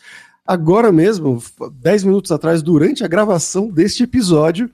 [0.47, 1.43] agora mesmo,
[1.81, 4.71] 10 minutos atrás, durante a gravação deste episódio,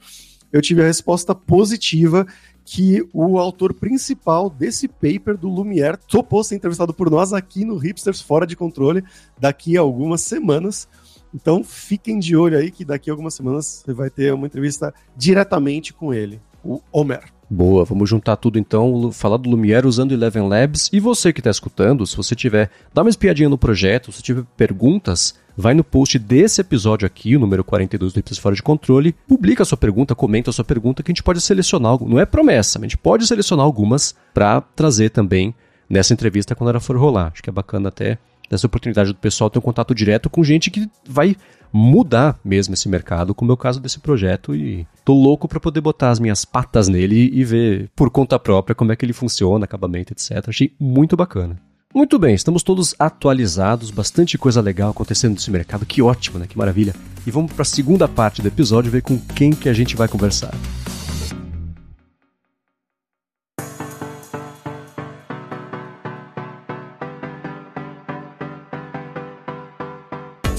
[0.52, 2.26] eu tive a resposta positiva
[2.70, 7.78] que o autor principal desse paper do Lumière topou ser entrevistado por nós aqui no
[7.78, 9.02] Hipsters Fora de Controle
[9.40, 10.86] daqui a algumas semanas.
[11.34, 14.92] Então fiquem de olho aí que daqui a algumas semanas você vai ter uma entrevista
[15.16, 17.32] diretamente com ele, o Homer.
[17.48, 20.90] Boa, vamos juntar tudo então, falar do Lumière usando Eleven Labs.
[20.92, 24.44] E você que está escutando, se você tiver, dá uma espiadinha no projeto, se tiver
[24.58, 29.12] perguntas, vai no post desse episódio aqui, o número 42 do Episódio Fora de Controle,
[29.26, 32.24] publica a sua pergunta, comenta a sua pergunta, que a gente pode selecionar, não é
[32.24, 35.52] promessa, a gente pode selecionar algumas para trazer também
[35.90, 37.32] nessa entrevista quando ela for rolar.
[37.32, 38.18] Acho que é bacana até
[38.48, 41.36] dessa oportunidade do pessoal ter um contato direto com gente que vai
[41.72, 45.80] mudar mesmo esse mercado, como é o caso desse projeto, e tô louco para poder
[45.80, 49.64] botar as minhas patas nele e ver por conta própria como é que ele funciona,
[49.64, 50.48] acabamento, etc.
[50.48, 51.60] Achei muito bacana.
[51.94, 56.46] Muito bem, estamos todos atualizados, bastante coisa legal acontecendo nesse mercado, que ótimo, né?
[56.46, 56.94] Que maravilha.
[57.26, 60.06] E vamos para a segunda parte do episódio ver com quem que a gente vai
[60.06, 60.54] conversar.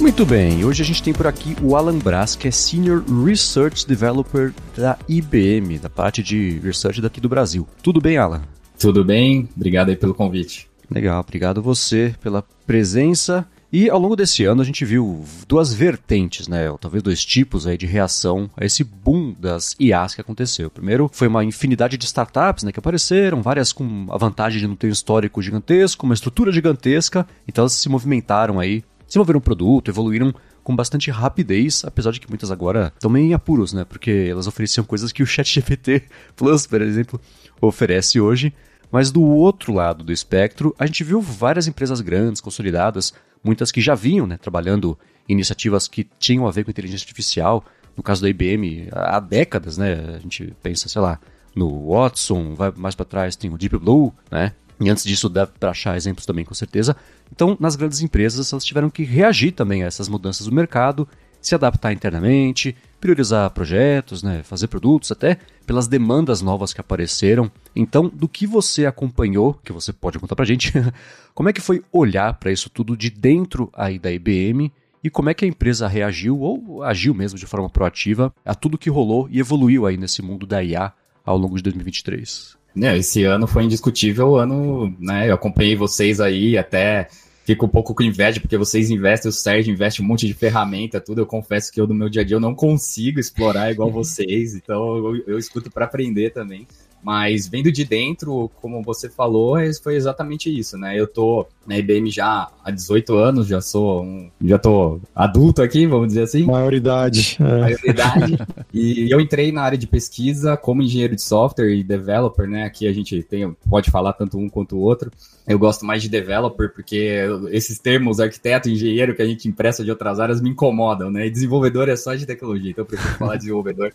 [0.02, 3.86] Muito bem, hoje a gente tem por aqui o Alan Brás, que é Senior Research
[3.88, 7.68] Developer da IBM, da parte de Research daqui do Brasil.
[7.84, 8.42] Tudo bem, Alan?
[8.80, 10.69] Tudo bem, obrigado aí pelo convite.
[10.90, 13.48] Legal, obrigado você pela presença.
[13.72, 16.72] E ao longo desse ano a gente viu duas vertentes, né?
[16.72, 20.72] Ou talvez dois tipos aí de reação a esse boom das IAs que aconteceu.
[20.72, 24.76] Primeiro foi uma infinidade de startups né, que apareceram, várias com a vantagem de não
[24.76, 29.90] ter um histórico gigantesco, uma estrutura gigantesca, então elas se movimentaram aí desenvolveram um produto,
[29.90, 33.84] evoluíram com bastante rapidez, apesar de que muitas agora estão meio em apuros, né?
[33.84, 36.04] Porque elas ofereciam coisas que o ChatGPT
[36.36, 37.20] Plus, por exemplo,
[37.60, 38.54] oferece hoje.
[38.92, 43.82] Mas do outro lado do espectro, a gente viu várias empresas grandes, consolidadas, muitas que
[43.82, 44.98] já vinham né, trabalhando
[45.28, 47.64] iniciativas que tinham a ver com inteligência artificial.
[47.96, 50.16] No caso da IBM, há décadas, né?
[50.16, 51.20] A gente pensa, sei lá,
[51.56, 54.54] no Watson, vai mais para trás tem o Deep Blue, né?
[54.80, 56.96] E antes disso, dá para achar exemplos também, com certeza.
[57.32, 61.08] Então, nas grandes empresas, elas tiveram que reagir também a essas mudanças do mercado,
[61.42, 67.52] se adaptar internamente, priorizar projetos, né, fazer produtos, até pelas demandas novas que apareceram.
[67.76, 70.74] Então, do que você acompanhou, que você pode contar pra gente,
[71.34, 74.72] como é que foi olhar para isso tudo de dentro aí da IBM
[75.04, 78.78] e como é que a empresa reagiu ou agiu mesmo de forma proativa a tudo
[78.78, 80.92] que rolou e evoluiu aí nesse mundo da IA
[81.26, 82.58] ao longo de 2023?
[82.82, 85.30] É, esse ano foi indiscutível o ano, né?
[85.30, 87.08] Eu acompanhei vocês aí, até
[87.50, 91.02] fico um pouco com inveja, porque vocês investem, o Sérgio investe um monte de ferramenta,
[91.02, 91.22] tudo.
[91.22, 94.54] Eu confesso que eu, no meu dia a dia, eu não consigo explorar igual vocês,
[94.54, 96.68] então eu, eu escuto para aprender também.
[97.04, 101.00] Mas vendo de dentro, como você falou, é, foi exatamente isso, né?
[101.00, 105.86] Eu tô na IBM já há 18 anos, já sou um, já tô adulto aqui,
[105.86, 106.44] vamos dizer assim.
[106.44, 107.38] Maioridade.
[107.40, 107.60] É.
[107.62, 108.38] Maioridade.
[108.74, 112.66] e eu entrei na área de pesquisa como engenheiro de software e developer, né?
[112.66, 115.12] Aqui a gente tem, pode falar tanto um quanto o outro.
[115.48, 119.90] Eu gosto mais de developer porque esses termos arquiteto, engenheiro que a gente empresta de
[119.90, 121.28] outras áreas me incomodam, né?
[121.28, 123.92] E desenvolvedor é só de tecnologia, então eu prefiro falar desenvolvedor.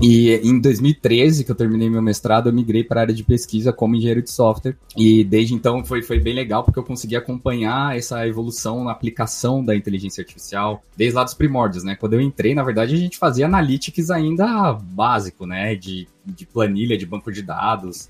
[0.00, 3.72] E em 2013, que eu terminei meu mestrado, eu migrei para a área de pesquisa
[3.72, 4.76] como engenheiro de software.
[4.96, 9.64] E desde então foi, foi bem legal, porque eu consegui acompanhar essa evolução na aplicação
[9.64, 11.94] da inteligência artificial, desde lá dos primórdios, né?
[11.94, 15.74] Quando eu entrei, na verdade, a gente fazia analytics ainda básico, né?
[15.74, 18.08] De, de planilha, de banco de dados.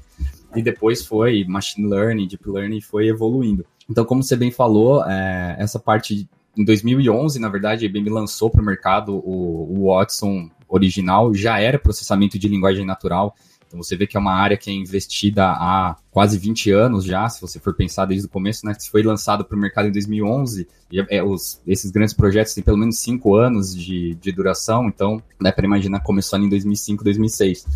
[0.57, 3.67] E depois foi machine learning, deep learning, foi evoluindo.
[3.91, 8.49] Então, como você bem falou, é, essa parte em 2011, na verdade, a IBM lançou
[8.49, 13.35] para o mercado o, Watson original já era processamento de linguagem natural.
[13.66, 17.29] Então você vê que é uma área que é investida há quase 20 anos já,
[17.29, 18.72] se você for pensar desde o começo, né?
[18.72, 20.68] Que foi lançado para o mercado em 2011.
[20.92, 25.20] E é, os, esses grandes projetos têm pelo menos 5 anos de, de duração, então
[25.40, 27.66] dá para imaginar começando em 2005, 2006.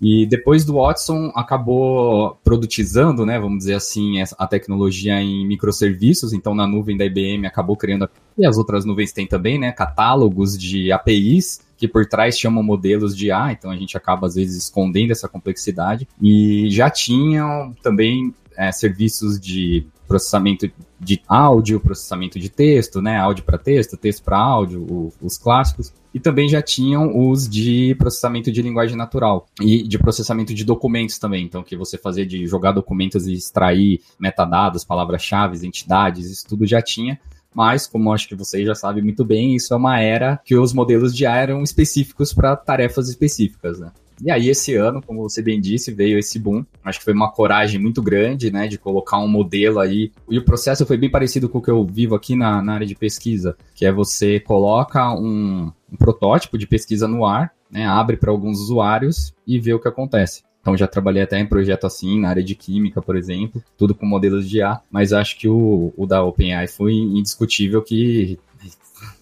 [0.00, 6.54] E depois do Watson acabou produtizando, né, vamos dizer assim, a tecnologia em microserviços, então
[6.54, 8.08] na nuvem da IBM acabou criando,
[8.38, 13.16] e as outras nuvens têm também, né, catálogos de APIs que por trás chamam modelos
[13.16, 16.08] de A, então a gente acaba às vezes escondendo essa complexidade.
[16.20, 23.18] E já tinham também é, serviços de processamento de áudio, processamento de texto, né?
[23.18, 25.92] Áudio para texto, texto para áudio, o, os clássicos.
[26.12, 31.18] E também já tinham os de processamento de linguagem natural e de processamento de documentos
[31.18, 31.44] também.
[31.44, 36.82] Então, que você fazia de jogar documentos e extrair metadados, palavras-chave, entidades, isso tudo já
[36.82, 37.20] tinha.
[37.54, 40.72] Mas, como acho que vocês já sabem muito bem, isso é uma era que os
[40.72, 43.90] modelos de A eram específicos para tarefas específicas, né?
[44.20, 46.64] E aí, esse ano, como você bem disse, veio esse boom.
[46.84, 50.10] Acho que foi uma coragem muito grande, né, de colocar um modelo aí.
[50.28, 52.86] E o processo foi bem parecido com o que eu vivo aqui na, na área
[52.86, 58.16] de pesquisa, que é você coloca um, um protótipo de pesquisa no ar, né, abre
[58.16, 60.42] para alguns usuários e vê o que acontece.
[60.68, 64.04] Então já trabalhei até em projeto assim, na área de química, por exemplo, tudo com
[64.04, 68.38] modelos de IA, mas acho que o, o da OpenAI foi indiscutível que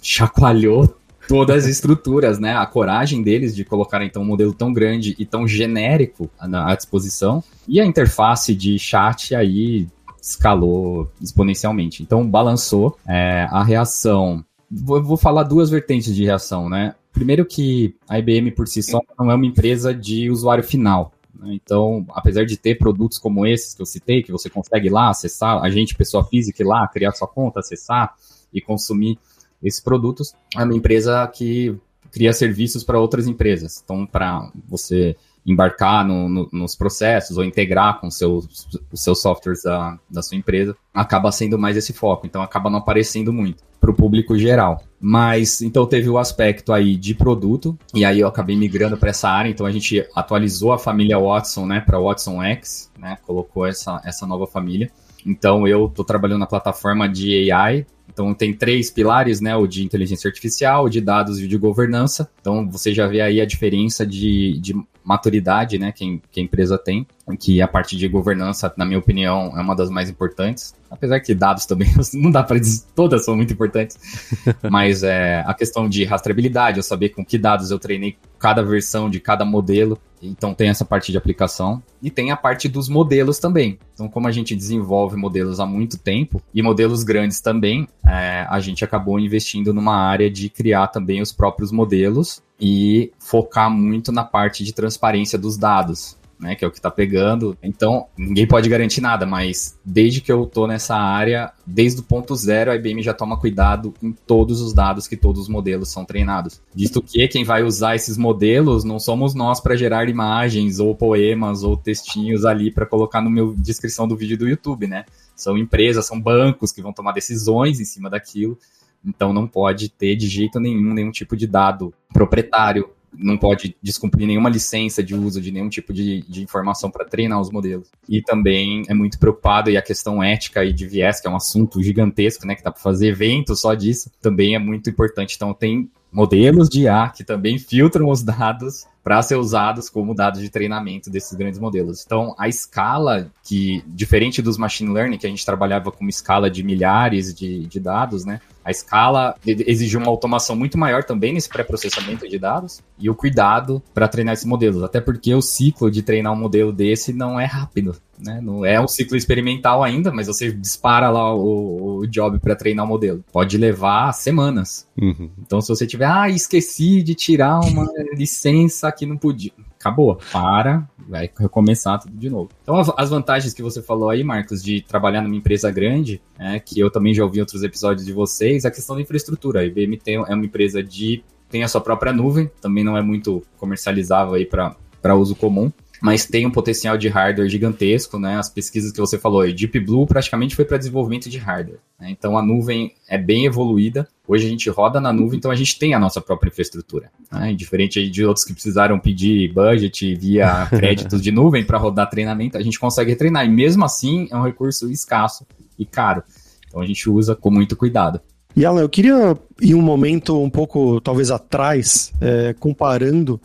[0.03, 0.93] chacoalhou
[1.29, 2.57] todas as estruturas, né?
[2.57, 7.45] A coragem deles de colocar então um modelo tão grande e tão genérico à, disposição.
[7.69, 9.87] E a interface de chat aí
[10.21, 12.03] escalou exponencialmente.
[12.03, 14.45] Então balançou é, a reação.
[14.69, 16.97] Vou, vou falar duas vertentes de reação, né?
[17.13, 21.13] Primeiro que a IBM por si só não é uma empresa de usuário final.
[21.41, 21.55] Né?
[21.55, 25.63] Então, apesar de ter produtos como esses que eu citei, que você consegue lá acessar,
[25.63, 28.15] a gente, pessoa física, ir lá, criar sua conta, acessar
[28.53, 29.19] e consumir
[29.63, 31.77] esses produtos, é uma empresa que
[32.11, 33.83] cria serviços para outras empresas.
[33.85, 39.63] Então, para você embarcar no, no, nos processos ou integrar com seus, os seus softwares
[39.63, 42.27] da, da sua empresa, acaba sendo mais esse foco.
[42.27, 44.83] Então, acaba não aparecendo muito para o público geral.
[45.01, 49.29] Mas, então, teve o aspecto aí de produto, e aí eu acabei migrando para essa
[49.29, 49.49] área.
[49.49, 54.27] Então, a gente atualizou a família Watson né, para Watson X, né, colocou essa, essa
[54.27, 54.91] nova família.
[55.25, 59.55] Então, eu estou trabalhando na plataforma de AI então tem três pilares, né?
[59.57, 62.31] O de inteligência artificial, o de dados e o de governança.
[62.41, 64.75] Então você já vê aí a diferença de, de
[65.07, 65.93] maturidade, né?
[65.93, 67.07] Que, que a empresa tem,
[67.39, 70.75] que a parte de governança, na minha opinião, é uma das mais importantes.
[70.91, 73.97] Apesar que dados também não dá para dizer, todas são muito importantes.
[74.69, 79.09] Mas é, a questão de rastreabilidade, eu saber com que dados eu treinei cada versão
[79.09, 79.97] de cada modelo.
[80.29, 83.79] Então tem essa parte de aplicação e tem a parte dos modelos também.
[83.95, 88.61] Então, como a gente desenvolve modelos há muito tempo e modelos grandes também, é, a
[88.61, 94.25] gente acabou investindo numa área de criar também os próprios modelos e focar muito na
[94.25, 97.57] parte de transparência dos dados né, que é o que está pegando.
[97.63, 102.35] Então, ninguém pode garantir nada, mas desde que eu tô nessa área, desde o ponto
[102.35, 106.05] zero, a IBM já toma cuidado em todos os dados que todos os modelos são
[106.05, 106.61] treinados.
[106.75, 111.63] Visto que quem vai usar esses modelos não somos nós para gerar imagens ou poemas
[111.63, 115.05] ou textinhos ali para colocar no meu descrição do vídeo do YouTube, né?
[115.35, 118.59] São empresas, são bancos que vão tomar decisões em cima daquilo.
[119.05, 124.27] Então não pode ter de jeito nenhum nenhum tipo de dado proprietário não pode descumprir
[124.27, 127.89] nenhuma licença de uso de nenhum tipo de, de informação para treinar os modelos.
[128.09, 131.37] E também é muito preocupado, e a questão ética e de viés, que é um
[131.37, 135.35] assunto gigantesco, né, que dá para fazer evento só disso, também é muito importante.
[135.37, 140.41] Então, tem modelos de IA que também filtram os dados para ser usados como dados
[140.41, 142.03] de treinamento desses grandes modelos.
[142.05, 146.51] Então, a escala que, diferente dos machine learning, que a gente trabalhava com uma escala
[146.51, 148.41] de milhares de, de dados, né?
[148.65, 153.81] A escala exigiu uma automação muito maior também nesse pré-processamento de dados e o cuidado
[153.95, 154.83] para treinar esses modelos.
[154.83, 157.95] Até porque o ciclo de treinar um modelo desse não é rápido.
[158.19, 158.41] Né?
[158.43, 162.85] Não é um ciclo experimental ainda, mas você dispara lá o, o job para treinar
[162.85, 163.25] o modelo.
[163.33, 164.89] Pode levar semanas.
[165.01, 165.31] Uhum.
[165.39, 169.53] Então, se você tiver, ah, esqueci de tirar uma licença que não podia.
[169.79, 172.51] Acabou, para, vai recomeçar tudo de novo.
[172.63, 176.81] Então, as vantagens que você falou aí, Marcos, de trabalhar numa empresa grande, é, que
[176.81, 179.61] eu também já ouvi outros episódios de vocês, a questão da infraestrutura.
[179.61, 183.03] A IBM tem, é uma empresa de tem a sua própria nuvem, também não é
[183.03, 188.37] muito comercializável aí para uso comum mas tem um potencial de hardware gigantesco, né?
[188.37, 191.79] As pesquisas que você falou, Deep Blue praticamente foi para desenvolvimento de hardware.
[191.99, 192.11] Né?
[192.11, 194.09] Então a nuvem é bem evoluída.
[194.29, 197.11] Hoje a gente roda na nuvem, então a gente tem a nossa própria infraestrutura.
[197.33, 197.55] Né?
[197.55, 202.63] Diferente de outros que precisaram pedir budget via créditos de nuvem para rodar treinamento, a
[202.63, 203.47] gente consegue treinar.
[203.47, 205.47] E mesmo assim é um recurso escasso
[205.79, 206.23] e caro.
[206.67, 208.21] Então a gente usa com muito cuidado.
[208.57, 213.39] E Alan, eu queria ir um momento um pouco, talvez atrás, é, comparando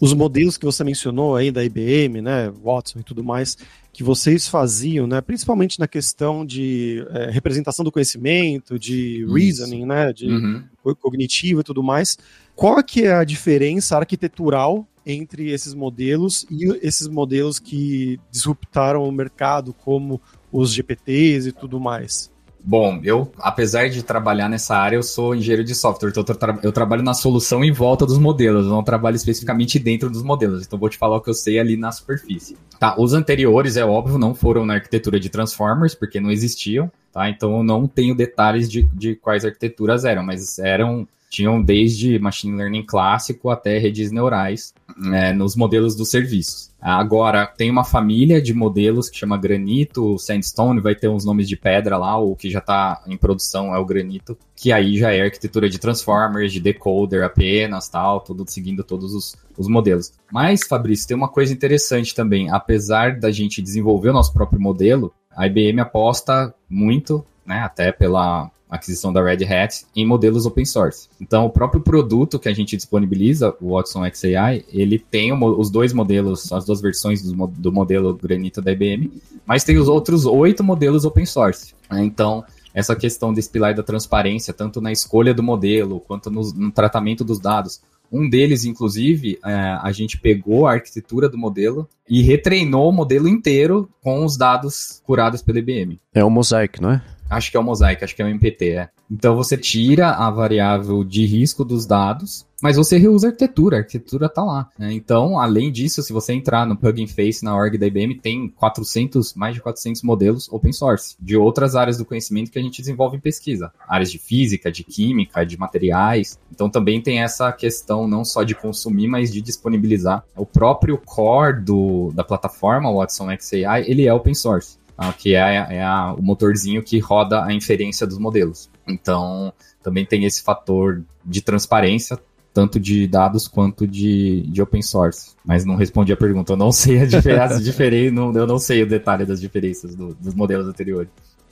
[0.00, 3.56] os modelos que você mencionou aí da IBM, né, Watson e tudo mais,
[3.92, 9.34] que vocês faziam, né, principalmente na questão de é, representação do conhecimento, de Isso.
[9.34, 10.64] reasoning, né, de uhum.
[11.00, 12.16] cognitivo e tudo mais.
[12.54, 19.10] Qual que é a diferença arquitetural entre esses modelos e esses modelos que disruptaram o
[19.10, 20.20] mercado, como
[20.52, 22.30] os GPTs e tudo mais?
[22.62, 26.58] Bom, eu, apesar de trabalhar nessa área, eu sou engenheiro de software, então eu, tra
[26.62, 30.66] eu, trabalho na solução em volta dos modelos, eu não trabalho especificamente dentro dos modelos,
[30.66, 32.56] então vou te falar o que eu sei ali na superfície.
[32.78, 37.28] Tá, os anteriores, é óbvio, não foram na arquitetura de Transformers, porque não existiam, tá?
[37.30, 42.56] Então eu não tenho detalhes de, de quais arquiteturas eram, mas eram tinham desde machine
[42.56, 44.72] learning clássico até redes neurais
[45.12, 46.68] é, nos modelos dos serviços.
[46.80, 51.56] Agora, tem uma família de modelos que chama Granito, Sandstone, vai ter uns nomes de
[51.56, 55.22] pedra lá, o que já está em produção é o Granito, que aí já é
[55.22, 60.12] arquitetura de transformers, de decoder apenas, tal, tudo seguindo todos os, os modelos.
[60.32, 62.48] Mas, Fabrício, tem uma coisa interessante também.
[62.50, 68.50] Apesar da gente desenvolver o nosso próprio modelo, a IBM aposta muito, né, até pela
[68.68, 71.08] aquisição da Red Hat em modelos open source.
[71.20, 75.92] Então, o próprio produto que a gente disponibiliza, o Watson XAI, ele tem os dois
[75.92, 79.10] modelos, as duas versões do, modelo Granito da IBM,
[79.46, 81.74] mas tem os outros oito modelos open source.
[81.90, 82.04] Né?
[82.04, 82.44] Então,
[82.74, 87.24] essa questão desse pilar da transparência, tanto na escolha do modelo, quanto no, no tratamento
[87.24, 87.80] dos dados.
[88.10, 89.52] Um deles, inclusive, é,
[89.82, 95.02] a gente pegou a arquitetura do modelo e retreinou o modelo inteiro com os dados
[95.04, 96.00] curados pela IBM.
[96.14, 97.02] É o Mosaic, não é?
[97.30, 98.88] Acho que é o Mosaic, acho que é o MPT, é.
[99.10, 103.80] Então você tira a variável de risco dos dados, mas você reusa a arquitetura, a
[103.80, 104.68] arquitetura tá lá.
[104.78, 104.92] Né?
[104.92, 109.34] Então, além disso, se você entrar no Plugin Face na org da IBM, tem 400,
[109.34, 113.16] mais de 400 modelos open source, de outras áreas do conhecimento que a gente desenvolve
[113.16, 113.72] em pesquisa.
[113.88, 116.38] Áreas de física, de química, de materiais.
[116.52, 120.24] Então também tem essa questão não só de consumir, mas de disponibilizar.
[120.36, 124.77] O próprio core do, da plataforma, Watson XAI, ele é open source
[125.16, 128.68] que é, é a, o motorzinho que roda a inferência dos modelos.
[128.86, 132.18] Então, também tem esse fator de transparência,
[132.52, 135.36] tanto de dados quanto de, de open source.
[135.44, 138.82] Mas não respondi a pergunta, eu não sei a diferença, diferente, não, eu não sei
[138.82, 141.10] o detalhe das diferenças do, dos modelos anteriores.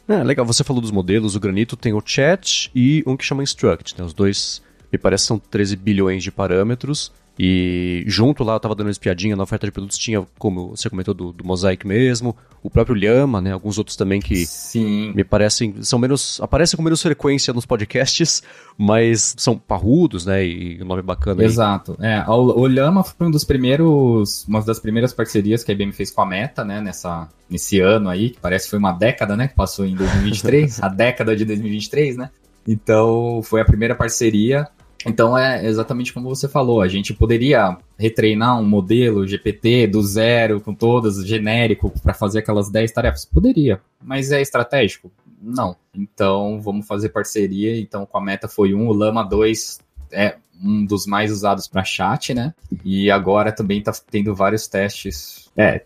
[0.09, 3.43] É, legal, você falou dos modelos, o Granito tem o chat e um que chama
[3.43, 4.05] Instruct, né?
[4.05, 7.13] Os dois, me parece, são 13 bilhões de parâmetros.
[7.39, 10.89] E junto lá eu tava dando uma espiadinha na oferta de produtos, tinha, como você
[10.89, 13.53] comentou, do, do Mosaic mesmo, o próprio Lhama, né?
[13.53, 15.13] Alguns outros também que Sim.
[15.15, 18.43] me parecem, são menos, aparecem com menos frequência nos podcasts,
[18.79, 20.47] mas são parrudos, né?
[20.47, 21.97] E o nome bacana Exato.
[22.01, 22.09] Aí.
[22.09, 25.93] É, o, o Lhama foi um dos primeiros, uma das primeiras parcerias que a IBM
[25.93, 26.81] fez com a Meta, né?
[26.81, 29.47] Nessa, nesse ano aí, que parece que foi uma década, né?
[29.47, 32.31] Que passou em 2023, a década de 2023, né?
[32.67, 34.67] Então, foi a primeira parceria
[35.07, 40.61] então é exatamente como você falou, a gente poderia retreinar um modelo GPT do zero,
[40.61, 43.25] com todas, genérico, para fazer aquelas 10 tarefas?
[43.25, 45.11] Poderia, mas é estratégico?
[45.41, 45.77] Não.
[45.95, 47.79] Então vamos fazer parceria.
[47.79, 49.79] Então com a Meta foi um, o Lama 2
[50.13, 52.55] é um dos mais usados para chat, né?
[52.85, 55.51] E agora também está tendo vários testes.
[55.57, 55.83] É,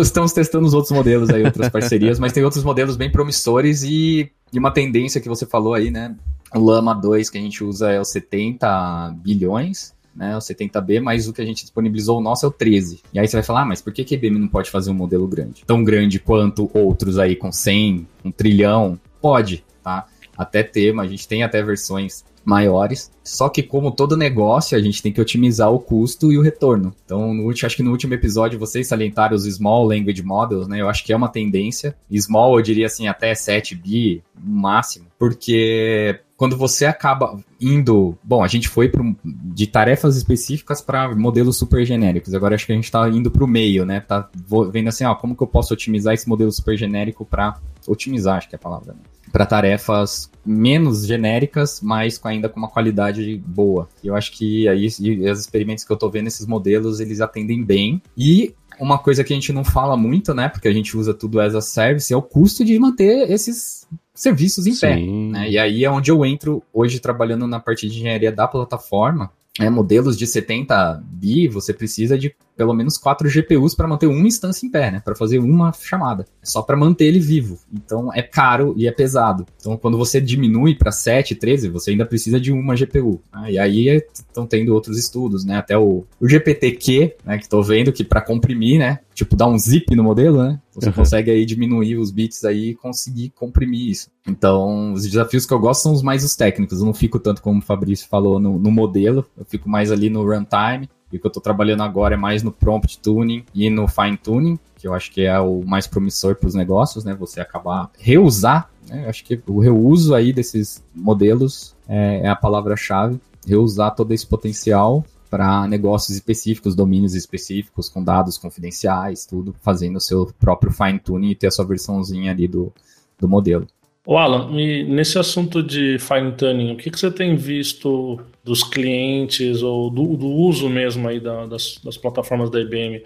[0.00, 4.30] estamos testando os outros modelos aí, outras parcerias, mas tem outros modelos bem promissores e,
[4.52, 6.14] e uma tendência que você falou aí, né?
[6.54, 11.26] O Lama 2 que a gente usa é o 70 bilhões, né, o 70B, mas
[11.26, 13.00] o que a gente disponibilizou o nosso é o 13.
[13.12, 14.94] E aí você vai falar, ah, mas por que, a IBM não pode fazer um
[14.94, 15.64] modelo grande?
[15.66, 19.00] Tão grande quanto outros aí com 100, um trilhão?
[19.20, 20.06] Pode, tá?
[20.42, 23.10] Até ter, mas a gente tem até versões maiores.
[23.22, 26.94] Só que como todo negócio, a gente tem que otimizar o custo e o retorno.
[27.04, 30.80] Então, no último, acho que no último episódio vocês salientaram os Small Language Models, né?
[30.80, 31.96] Eu acho que é uma tendência.
[32.12, 35.06] Small, eu diria assim, até 7 bi máximo.
[35.18, 38.18] Porque quando você acaba indo.
[38.24, 42.34] Bom, a gente foi pro, de tarefas específicas para modelos super genéricos.
[42.34, 44.00] Agora acho que a gente está indo para o meio, né?
[44.00, 44.28] Tá
[44.72, 48.48] vendo assim, ó, como que eu posso otimizar esse modelo super genérico para otimizar, acho
[48.48, 48.94] que é a palavra.
[48.94, 49.00] Né?
[49.32, 53.88] Para tarefas menos genéricas, mas ainda com uma qualidade boa.
[54.04, 57.64] E eu acho que aí os experimentos que eu estou vendo, esses modelos, eles atendem
[57.64, 58.02] bem.
[58.16, 60.48] E uma coisa que a gente não fala muito, né?
[60.48, 64.66] Porque a gente usa tudo as a service, é o custo de manter esses serviços
[64.66, 64.80] em Sim.
[64.80, 64.96] pé.
[64.96, 65.50] Né?
[65.50, 69.30] E aí é onde eu entro hoje trabalhando na parte de engenharia da plataforma.
[69.60, 74.26] É, modelos de 70 bi, você precisa de pelo menos quatro GPUs para manter uma
[74.26, 75.02] instância em pé, né?
[75.04, 76.26] Para fazer uma chamada.
[76.42, 77.58] É só para manter ele vivo.
[77.72, 79.46] Então é caro e é pesado.
[79.58, 83.20] Então quando você diminui para 7, 13, você ainda precisa de uma GPU.
[83.32, 83.52] Né?
[83.52, 85.56] E aí estão tendo outros estudos, né?
[85.56, 87.38] Até o, o GPTQ, né?
[87.38, 89.00] Que estou vendo que para comprimir, né?
[89.14, 90.58] Tipo, dar um zip no modelo, né?
[90.74, 90.94] Você uhum.
[90.94, 94.10] consegue aí diminuir os bits aí e conseguir comprimir isso.
[94.26, 96.80] Então, os desafios que eu gosto são os mais os técnicos.
[96.80, 99.26] Eu não fico tanto como o Fabrício falou no, no modelo.
[99.36, 102.42] Eu fico mais ali no runtime e o que eu estou trabalhando agora é mais
[102.42, 106.34] no prompt tuning e no fine tuning, que eu acho que é o mais promissor
[106.36, 107.14] para os negócios, né?
[107.14, 109.04] Você acabar reusar, né?
[109.04, 113.20] Eu acho que o reuso aí desses modelos é, é a palavra-chave.
[113.46, 120.00] Reusar todo esse potencial para negócios específicos, domínios específicos, com dados confidenciais, tudo, fazendo o
[120.00, 122.72] seu próprio fine tuning e ter a sua versãozinha ali do,
[123.18, 123.66] do modelo.
[124.04, 128.64] O Alan, e nesse assunto de fine tuning, o que, que você tem visto dos
[128.64, 133.02] clientes ou do, do uso mesmo aí da, das, das, plataformas da IBM?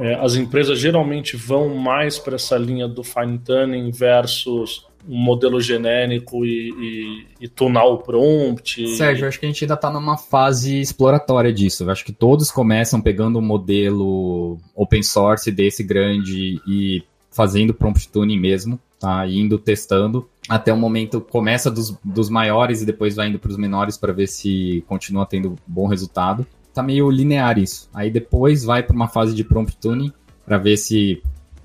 [0.00, 5.60] é, as empresas geralmente vão mais para essa linha do fine tuning versus um modelo
[5.60, 8.86] genérico e, e, e tunar o prompt.
[8.96, 11.84] Sérgio, acho que a gente ainda está numa fase exploratória disso.
[11.84, 18.08] Eu acho que todos começam pegando um modelo open source desse grande e fazendo prompt
[18.08, 19.26] tuning mesmo, tá?
[19.26, 20.28] Indo testando.
[20.48, 24.12] Até o momento começa dos, dos maiores e depois vai indo para os menores para
[24.12, 26.46] ver se continua tendo bom resultado.
[26.72, 27.88] Tá meio linear isso.
[27.92, 30.12] Aí depois vai para uma fase de prompt tuning
[30.44, 31.22] para ver se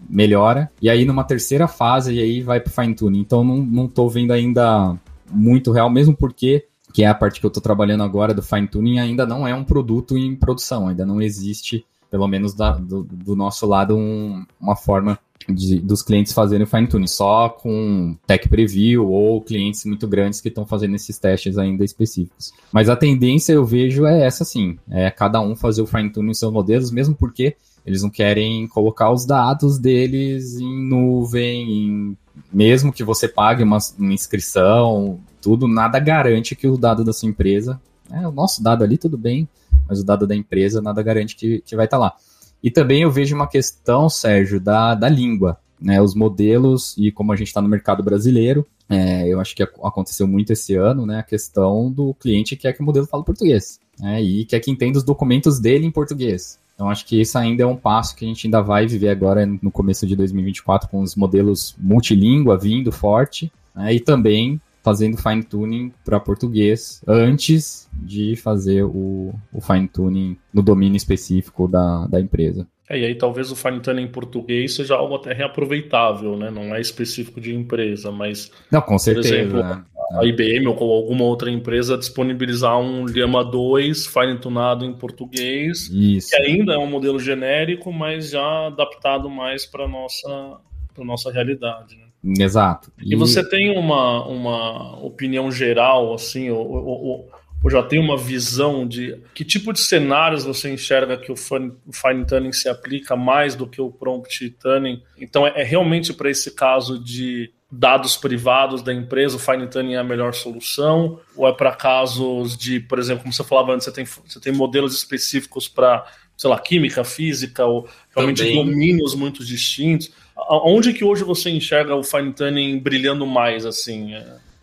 [0.10, 0.72] melhora.
[0.82, 3.20] E aí numa terceira fase, e aí vai pro fine tuning.
[3.20, 4.96] Então não, não tô vendo ainda
[5.32, 6.66] muito real, mesmo porque
[6.96, 9.54] que é a parte que eu estou trabalhando agora do fine tuning, ainda não é
[9.54, 14.46] um produto em produção, ainda não existe, pelo menos da, do, do, nosso lado, um,
[14.62, 15.20] uma forma
[15.50, 20.50] de, dos clientes fazerem fine tuning, só com tech preview ou clientes muito grandes que
[20.50, 22.52] estão fazendo esses testes ainda específicos.
[22.72, 26.32] Mas a tendência eu vejo é essa sim, é cada um fazer o fine tuning
[26.32, 32.18] em seus modelos, mesmo porque eles não querem colocar os dados deles em nuvem, em,
[32.52, 37.30] mesmo que você pague uma, uma, inscrição, tudo, nada garante que o dado da sua
[37.30, 37.80] empresa,
[38.12, 39.48] é, o nosso dado ali tudo bem,
[39.88, 42.16] mas o dado da empresa nada garante que, que vai estar tá lá.
[42.64, 45.58] E também eu vejo uma questão, Sérgio, da, da língua.
[45.80, 49.62] Né, os modelos, e como a gente está no mercado brasileiro, é, eu acho que
[49.62, 53.26] aconteceu muito esse ano, né, a questão do cliente que quer que o modelo fale
[53.26, 56.58] português, né, e quer que entenda os documentos dele em português.
[56.76, 59.46] Então acho que isso ainda é um passo que a gente ainda vai viver agora
[59.46, 65.42] no começo de 2024 com os modelos multilíngua vindo forte né, e também fazendo fine
[65.42, 72.22] tuning para português antes de fazer o, o fine tuning no domínio específico da, da
[72.22, 72.68] empresa.
[72.88, 76.52] É, e aí talvez o fine tuning em português seja algo até reaproveitável, né?
[76.52, 79.30] Não é específico de empresa, mas não, com certeza.
[79.30, 79.84] Por exemplo, né?
[80.12, 86.30] a IBM ou alguma outra empresa disponibilizar um Llama 2 fine tunado em português, Isso.
[86.30, 90.60] que ainda é um modelo genérico, mas já adaptado mais para nossa
[90.94, 91.98] para nossa realidade.
[91.98, 92.05] Né?
[92.40, 92.92] Exato.
[93.02, 93.14] E...
[93.14, 97.30] e, você tem uma, uma opinião geral, assim, ou, ou,
[97.64, 102.26] ou, já tem uma visão de que tipo de cenários você enxerga que o fine,
[102.28, 105.02] tuning se aplica mais do que o prompt tuning?
[105.20, 109.96] Então, é, é realmente para esse caso de dados privados da empresa, o fine tuning
[109.96, 111.20] é a melhor solução?
[111.36, 114.54] Ou é para casos de, por exemplo, como você falava antes, você tem, você tem
[114.54, 116.06] modelos específicos para,
[116.38, 118.56] sei lá, química, física, ou realmente Também.
[118.56, 120.12] domínios muito distintos?
[120.38, 124.14] Onde que hoje você enxerga o fine tuning brilhando mais, assim?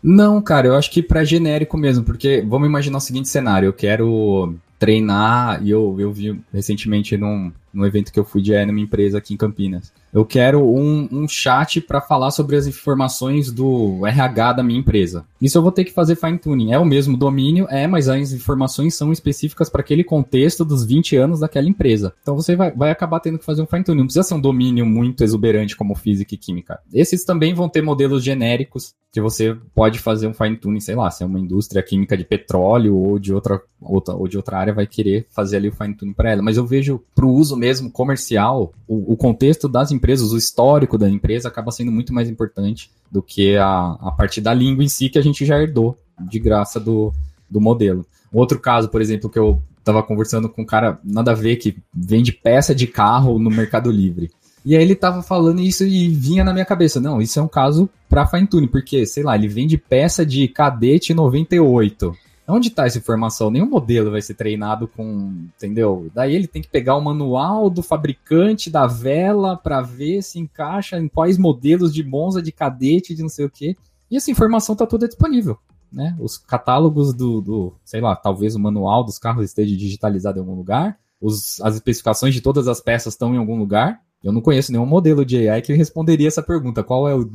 [0.01, 3.73] Não, cara, eu acho que para genérico mesmo, porque vamos imaginar o seguinte cenário, eu
[3.73, 8.79] quero treinar, e eu, eu vi recentemente num, num evento que eu fui de numa
[8.79, 14.05] empresa aqui em Campinas, eu quero um, um chat para falar sobre as informações do
[14.05, 15.25] RH da minha empresa.
[15.41, 16.71] Isso eu vou ter que fazer fine tuning.
[16.71, 21.15] É o mesmo domínio, é, mas as informações são específicas para aquele contexto dos 20
[21.15, 22.13] anos daquela empresa.
[22.21, 23.99] Então você vai, vai acabar tendo que fazer um fine tuning.
[23.99, 26.79] Não precisa ser um domínio muito exuberante como física e química.
[26.93, 31.09] Esses também vão ter modelos genéricos que você pode fazer um fine tuning, sei lá,
[31.11, 34.73] se é uma indústria química de petróleo ou de outra, outra ou de outra área
[34.73, 36.41] vai querer fazer ali o fine tuning para ela.
[36.41, 40.97] Mas eu vejo para o uso mesmo comercial, o, o contexto das empresas o histórico
[40.97, 44.89] da empresa acaba sendo muito mais importante do que a, a parte da língua em
[44.89, 47.13] si que a gente já herdou de graça do,
[47.49, 48.05] do modelo.
[48.33, 51.77] Outro caso, por exemplo, que eu estava conversando com um cara nada a ver que
[51.93, 54.29] vende peça de carro no Mercado Livre.
[54.65, 57.47] E aí ele tava falando isso e vinha na minha cabeça, não, isso é um
[57.47, 62.13] caso para fine tune, porque, sei lá, ele vende peça de cadete 98.
[62.47, 63.49] Onde está essa informação?
[63.49, 66.11] Nenhum modelo vai ser treinado com, entendeu?
[66.13, 70.99] Daí ele tem que pegar o manual do fabricante da vela para ver se encaixa
[70.99, 73.77] em quais modelos de Monza, de cadete, de não sei o quê.
[74.11, 75.57] E essa informação está toda disponível,
[75.91, 76.15] né?
[76.19, 80.55] Os catálogos do, do, sei lá, talvez o manual dos carros esteja digitalizado em algum
[80.55, 80.99] lugar.
[81.21, 84.02] Os, as especificações de todas as peças estão em algum lugar.
[84.23, 86.81] Eu não conheço nenhum modelo de AI que responderia essa pergunta.
[86.81, 87.29] Qual é o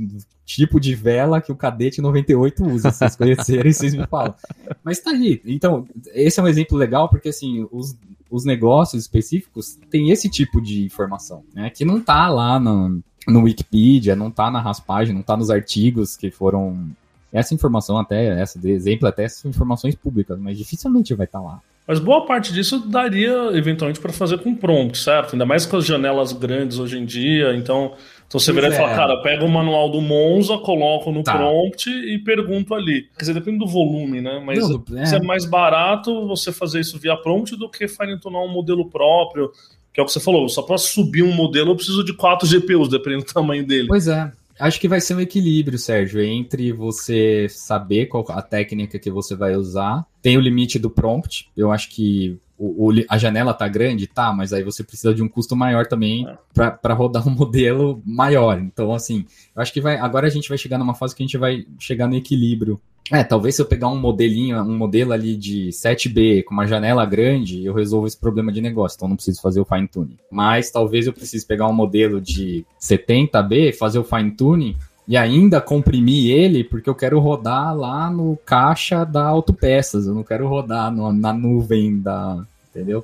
[0.46, 2.90] tipo de vela que o Cadete 98 usa?
[2.90, 4.34] Se vocês conhecerem, vocês me falam.
[4.82, 5.42] Mas tá aí.
[5.44, 7.94] Então, esse é um exemplo legal porque, assim, os,
[8.30, 11.68] os negócios específicos têm esse tipo de informação, né?
[11.68, 16.16] Que não tá lá no, no Wikipedia, não tá na raspagem, não tá nos artigos
[16.16, 16.88] que foram...
[17.30, 21.44] Essa informação até, essa de exemplo, até são informações públicas, mas dificilmente vai estar tá
[21.44, 21.62] lá.
[21.88, 25.32] Mas boa parte disso daria eventualmente para fazer com prompt, certo?
[25.32, 27.54] Ainda mais com as janelas grandes hoje em dia.
[27.54, 27.94] Então,
[28.26, 31.34] então você virar e falar, cara, pega o manual do Monza, coloco no tá.
[31.34, 33.08] prompt e pergunto ali.
[33.16, 34.38] Quer dizer, depende do volume, né?
[34.44, 35.06] Mas Não, é.
[35.06, 38.90] se é mais barato você fazer isso via prompt do que fine tunar um modelo
[38.90, 39.50] próprio.
[39.90, 42.46] Que é o que você falou, só para subir um modelo eu preciso de quatro
[42.46, 43.88] GPUs, dependendo do tamanho dele.
[43.88, 44.30] Pois é.
[44.58, 49.34] Acho que vai ser um equilíbrio, Sérgio, entre você saber qual a técnica que você
[49.36, 50.06] vai usar.
[50.20, 51.50] Tem o limite do prompt.
[51.56, 55.22] Eu acho que o, o, a janela tá grande, tá, mas aí você precisa de
[55.22, 56.70] um custo maior também é.
[56.70, 58.58] para rodar um modelo maior.
[58.58, 59.96] Então, assim, eu acho que vai.
[59.96, 62.80] Agora a gente vai chegar numa fase que a gente vai chegar no equilíbrio.
[63.12, 67.06] É, talvez se eu pegar um modelinho, um modelo ali de 7B com uma janela
[67.06, 70.18] grande, eu resolvo esse problema de negócio, então não preciso fazer o fine tuning.
[70.30, 75.60] Mas talvez eu precise pegar um modelo de 70B, fazer o fine tuning e ainda
[75.60, 80.92] comprimir ele porque eu quero rodar lá no caixa da autopeças, eu não quero rodar
[80.92, 83.02] no, na nuvem da, entendeu?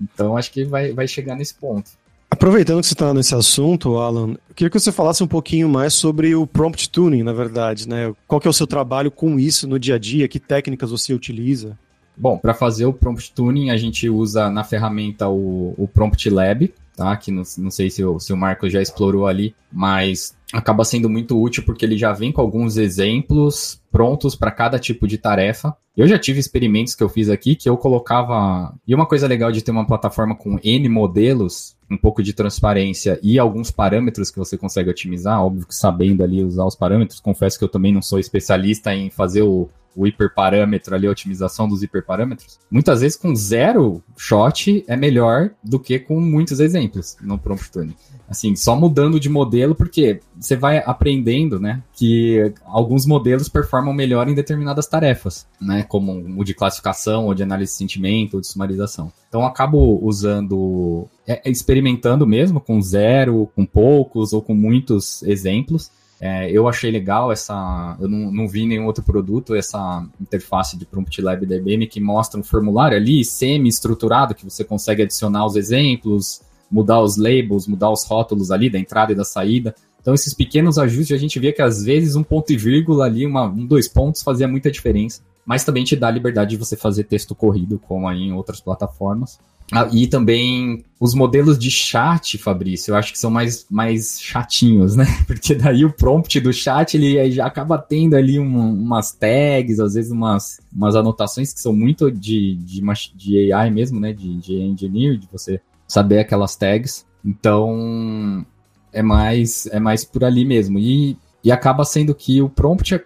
[0.00, 1.90] Então acho que vai, vai chegar nesse ponto.
[2.30, 5.94] Aproveitando que você está nesse assunto, Alan, eu queria que você falasse um pouquinho mais
[5.94, 8.12] sobre o prompt tuning, na verdade, né?
[8.26, 10.28] Qual que é o seu trabalho com isso no dia a dia?
[10.28, 11.78] Que técnicas você utiliza?
[12.16, 16.72] Bom, para fazer o prompt tuning, a gente usa na ferramenta o, o Prompt Lab,
[16.96, 17.16] tá?
[17.16, 21.08] Que não, não sei se o, se o Marco já explorou ali, mas acaba sendo
[21.10, 25.76] muito útil porque ele já vem com alguns exemplos prontos para cada tipo de tarefa.
[25.96, 28.74] Eu já tive experimentos que eu fiz aqui que eu colocava.
[28.86, 33.18] E uma coisa legal de ter uma plataforma com N modelos, um pouco de transparência
[33.22, 37.20] e alguns parâmetros que você consegue otimizar, óbvio que sabendo ali usar os parâmetros.
[37.20, 41.66] Confesso que eu também não sou especialista em fazer o, o hiperparâmetro ali, a otimização
[41.66, 47.38] dos hiperparâmetros, muitas vezes com zero shot é melhor do que com muitos exemplos no
[47.38, 47.94] prompt tuning.
[48.28, 54.28] Assim, só mudando de modelo, porque você vai aprendendo, né, que alguns modelos performam melhor
[54.28, 58.48] em determinadas tarefas, né, como o de classificação, ou de análise de sentimento, ou de
[58.48, 59.12] sumarização.
[59.28, 65.90] Então, acabo usando, é, experimentando mesmo, com zero, com poucos, ou com muitos exemplos,
[66.20, 67.96] é, eu achei legal essa.
[68.00, 72.00] Eu não, não vi nenhum outro produto, essa interface de Prompt Lab da IBM que
[72.00, 76.40] mostra um formulário ali semi-estruturado que você consegue adicionar os exemplos,
[76.70, 79.74] mudar os labels, mudar os rótulos ali da entrada e da saída.
[80.00, 83.26] Então, esses pequenos ajustes a gente via que às vezes um ponto e vírgula ali,
[83.26, 85.20] uma, um, dois pontos, fazia muita diferença.
[85.46, 88.60] Mas também te dá a liberdade de você fazer texto corrido, como aí em outras
[88.60, 89.38] plataformas.
[89.72, 94.94] Ah, e também os modelos de chat, Fabrício, eu acho que são mais, mais chatinhos,
[94.94, 95.04] né?
[95.26, 99.94] Porque daí o prompt do chat ele já acaba tendo ali um, umas tags, às
[99.94, 102.80] vezes umas, umas anotações que são muito de, de,
[103.14, 104.12] de AI mesmo, né?
[104.12, 107.04] De, de engineer, de você saber aquelas tags.
[107.24, 108.46] Então
[108.92, 110.78] é mais, é mais por ali mesmo.
[110.78, 113.04] E, e acaba sendo que o prompt é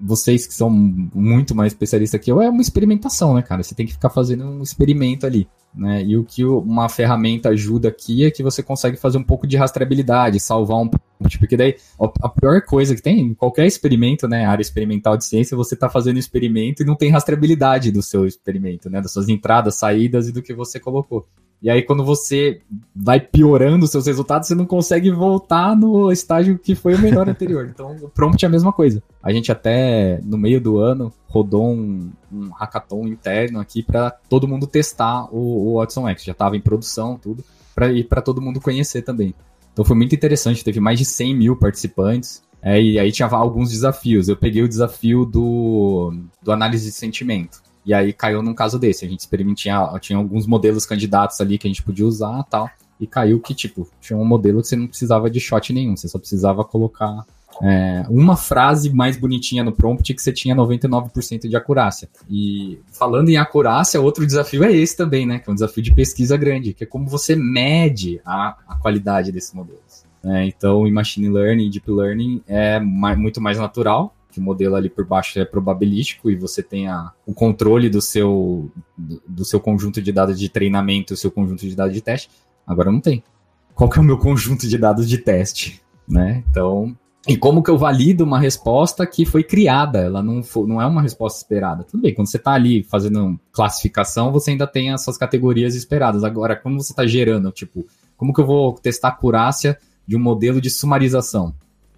[0.00, 3.62] vocês que são muito mais especialistas que eu, é uma experimentação, né, cara?
[3.62, 5.48] Você tem que ficar fazendo um experimento ali.
[5.74, 6.02] Né?
[6.02, 9.56] E o que uma ferramenta ajuda aqui é que você consegue fazer um pouco de
[9.56, 10.90] rastreabilidade, salvar um
[11.40, 11.74] porque daí
[12.22, 15.88] a pior coisa que tem em qualquer experimento, né, área experimental de ciência, você está
[15.88, 20.28] fazendo um experimento e não tem rastreabilidade do seu experimento, né, das suas entradas, saídas
[20.28, 21.26] e do que você colocou.
[21.60, 22.60] E aí, quando você
[22.94, 27.28] vai piorando os seus resultados, você não consegue voltar no estágio que foi o melhor
[27.28, 27.68] anterior.
[27.78, 29.02] Então, o prompt é a mesma coisa.
[29.22, 34.48] A gente até, no meio do ano, rodou um, um hackathon interno aqui para todo
[34.48, 36.24] mundo testar o, o Watson X.
[36.24, 37.44] Já estava em produção, tudo,
[37.74, 39.34] para ir para todo mundo conhecer também.
[39.72, 40.64] Então, foi muito interessante.
[40.64, 42.42] Teve mais de 100 mil participantes.
[42.62, 44.28] É, e aí tinha alguns desafios.
[44.28, 47.62] Eu peguei o desafio do, do análise de sentimento.
[47.88, 49.06] E aí caiu num caso desse.
[49.06, 52.68] A gente experimentou, tinha alguns modelos candidatos ali que a gente podia usar tal.
[53.00, 56.06] E caiu que, tipo, tinha um modelo que você não precisava de shot nenhum, você
[56.06, 57.24] só precisava colocar
[57.62, 62.10] é, uma frase mais bonitinha no prompt que você tinha 99% de acurácia.
[62.28, 65.38] E falando em acurácia, outro desafio é esse também, né?
[65.38, 69.32] Que é um desafio de pesquisa grande, que é como você mede a, a qualidade
[69.32, 70.04] desses modelos.
[70.22, 74.76] É, então, em machine learning deep learning é mais, muito mais natural que o modelo
[74.76, 76.86] ali por baixo é probabilístico e você tem
[77.26, 81.66] o controle do seu, do, do seu conjunto de dados de treinamento o seu conjunto
[81.66, 82.30] de dados de teste.
[82.66, 83.22] Agora não tem.
[83.74, 85.82] Qual que é o meu conjunto de dados de teste?
[86.08, 86.44] Né?
[86.50, 89.98] Então, e como que eu valido uma resposta que foi criada?
[89.98, 91.84] Ela não, for, não é uma resposta esperada.
[91.84, 96.24] Tudo bem, quando você está ali fazendo classificação, você ainda tem as suas categorias esperadas.
[96.24, 97.86] Agora, quando você está gerando, tipo,
[98.16, 101.54] como que eu vou testar a acurácia de um modelo de sumarização?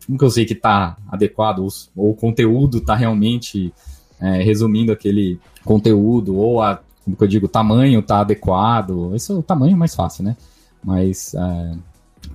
[0.06, 1.60] Como que eu sei que está adequado,
[1.96, 3.72] ou o conteúdo está realmente
[4.20, 9.14] é, resumindo aquele conteúdo, ou a, como que eu digo, o tamanho está adequado.
[9.14, 10.36] Esse é o tamanho mais fácil, né?
[10.82, 11.74] Mas é,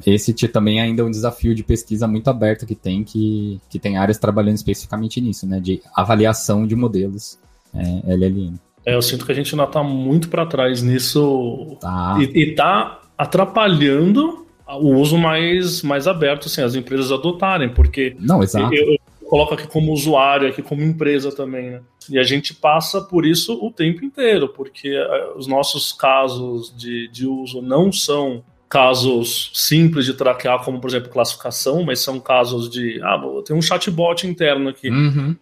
[0.05, 3.97] esse também ainda é um desafio de pesquisa muito aberto que tem, que, que tem
[3.97, 5.59] áreas trabalhando especificamente nisso, né?
[5.59, 7.39] De avaliação de modelos
[7.73, 8.55] é, LLM.
[8.85, 12.17] É, eu sinto que a gente ainda está muito para trás nisso tá.
[12.19, 18.73] e, está atrapalhando o uso mais, mais aberto, assim, as empresas adotarem, porque não, exato.
[18.73, 21.81] Eu, eu coloco aqui como usuário, aqui como empresa também, né?
[22.09, 27.07] E a gente passa por isso o tempo inteiro, porque eh, os nossos casos de,
[27.09, 32.69] de uso não são casos simples de traquear, como por exemplo classificação, mas são casos
[32.69, 34.89] de ah, tem um chatbot interno aqui.
[34.89, 35.35] Uhum.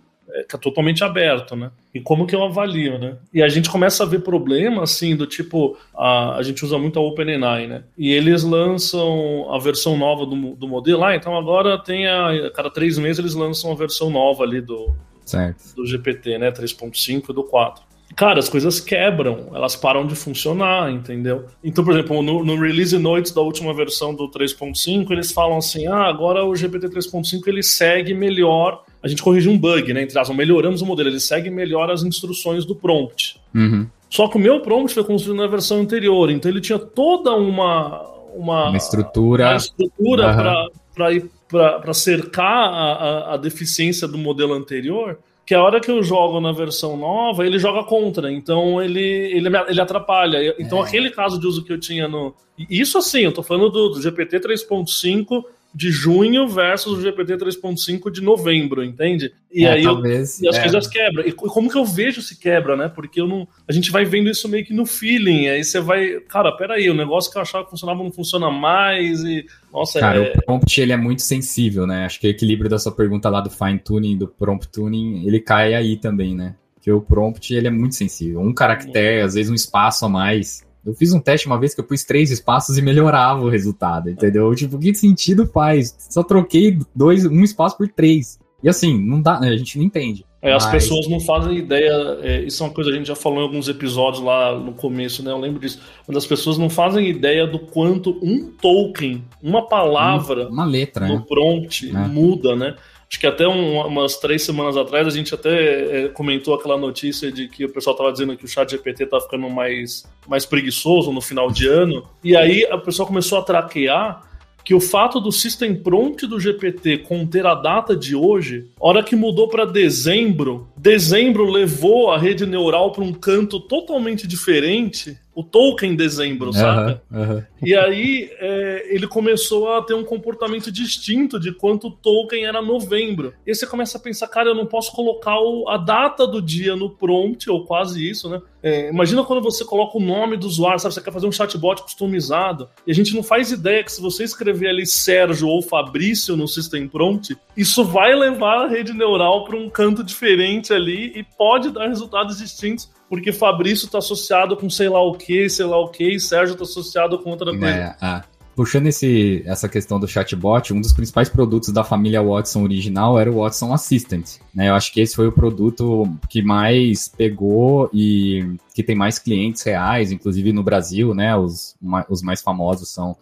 [0.47, 1.69] Que é totalmente aberto, né?
[1.93, 3.17] E como que eu avalio, né?
[3.34, 6.97] E a gente começa a ver problemas, assim, do tipo, a, a gente usa muito
[6.97, 7.84] a OpenAI, né?
[7.97, 12.51] E eles lançam a versão nova do, do modelo, ah, então agora tem a, a
[12.51, 15.75] cada três meses eles lançam a versão nova ali do, certo.
[15.75, 16.51] do GPT, né?
[16.51, 21.45] 3.5 e do 4 cara, as coisas quebram, elas param de funcionar, entendeu?
[21.63, 25.88] Então, por exemplo, no, no release notes da última versão do 3.5, eles falam assim:
[25.88, 28.84] ah, agora o GPT 3.5 ele segue melhor.
[29.03, 30.01] A gente corrigiu um bug, né?
[30.01, 33.39] Entre aspas, melhoramos o modelo, ele segue melhor as instruções do prompt.
[33.53, 33.87] Uhum.
[34.09, 38.11] Só que o meu prompt foi construído na versão anterior, então ele tinha toda uma.
[38.33, 41.29] Uma, uma estrutura, uma estrutura uhum.
[41.47, 46.39] para cercar a, a, a deficiência do modelo anterior que a hora que eu jogo
[46.39, 50.55] na versão nova, ele joga contra, então ele, ele, ele atrapalha.
[50.57, 50.87] Então, é.
[50.87, 52.33] aquele caso de uso que eu tinha no.
[52.69, 55.43] Isso assim, eu tô falando do, do GPT 3.5
[55.74, 59.34] de junho versus o GPT 3.5 de novembro, entende?
[59.51, 60.61] E é, aí talvez, eu, e as é.
[60.61, 61.26] coisas quebram.
[61.26, 62.88] E como que eu vejo se quebra, né?
[62.88, 65.47] Porque eu não, a gente vai vendo isso meio que no feeling.
[65.47, 69.24] Aí você vai, cara, peraí, o negócio que eu achava que funcionava não funciona mais
[69.24, 70.34] e nossa, cara, é...
[70.34, 72.05] o prompt ele é muito sensível, né?
[72.05, 75.39] Acho que o equilíbrio da sua pergunta lá do fine tuning, do prompt tuning, ele
[75.39, 76.55] cai aí também, né?
[76.76, 78.41] Porque o prompt ele é muito sensível.
[78.41, 81.79] Um caractere, às vezes um espaço a mais eu fiz um teste uma vez que
[81.81, 84.53] eu pus três espaços e melhorava o resultado, entendeu?
[84.53, 85.95] Tipo, que sentido faz?
[86.09, 88.39] Só troquei dois, um espaço por três.
[88.61, 90.25] E assim, não dá, a gente não entende.
[90.41, 93.15] É, as pessoas não fazem ideia, é, isso é uma coisa que a gente já
[93.15, 95.31] falou em alguns episódios lá no começo, né?
[95.31, 95.79] Eu lembro disso.
[96.05, 101.15] Quando as pessoas não fazem ideia do quanto um token, uma palavra uma letra, no
[101.15, 101.25] né?
[101.25, 101.93] prompt é.
[101.93, 102.75] muda, né?
[103.14, 107.32] Acho que até um, umas três semanas atrás a gente até é, comentou aquela notícia
[107.32, 111.11] de que o pessoal estava dizendo que o chat GPT tá ficando mais, mais preguiçoso
[111.11, 112.09] no final de ano.
[112.24, 114.24] E aí a pessoa começou a traquear
[114.64, 119.16] que o fato do System Prompt do GPT conter a data de hoje, hora que
[119.16, 125.93] mudou para dezembro, dezembro levou a rede neural para um canto totalmente diferente o Tolkien
[125.93, 126.99] em dezembro, sabe?
[127.11, 127.43] Uhum, uhum.
[127.61, 132.61] E aí é, ele começou a ter um comportamento distinto de quanto o Tolkien era
[132.61, 133.34] novembro.
[133.45, 136.41] E aí você começa a pensar, cara, eu não posso colocar o, a data do
[136.41, 138.41] dia no prompt, ou quase isso, né?
[138.64, 140.93] É, imagina quando você coloca o nome do usuário, sabe?
[140.93, 144.24] Você quer fazer um chatbot customizado, e a gente não faz ideia que se você
[144.24, 149.57] escrever ali Sérgio ou Fabrício no System Prompt, isso vai levar a rede neural para
[149.57, 154.89] um canto diferente ali e pode dar resultados distintos porque Fabrício tá associado com sei
[154.89, 157.68] lá o que, sei lá o que, e Sérgio tá associado com outra coisa.
[157.68, 158.24] É, ah.
[158.55, 163.31] Puxando esse, essa questão do chatbot, um dos principais produtos da família Watson original era
[163.31, 164.37] o Watson Assistant.
[164.53, 164.69] Né?
[164.69, 169.63] Eu acho que esse foi o produto que mais pegou e que tem mais clientes
[169.63, 171.35] reais, inclusive no Brasil, né?
[171.35, 171.75] Os,
[172.07, 173.17] os mais famosos são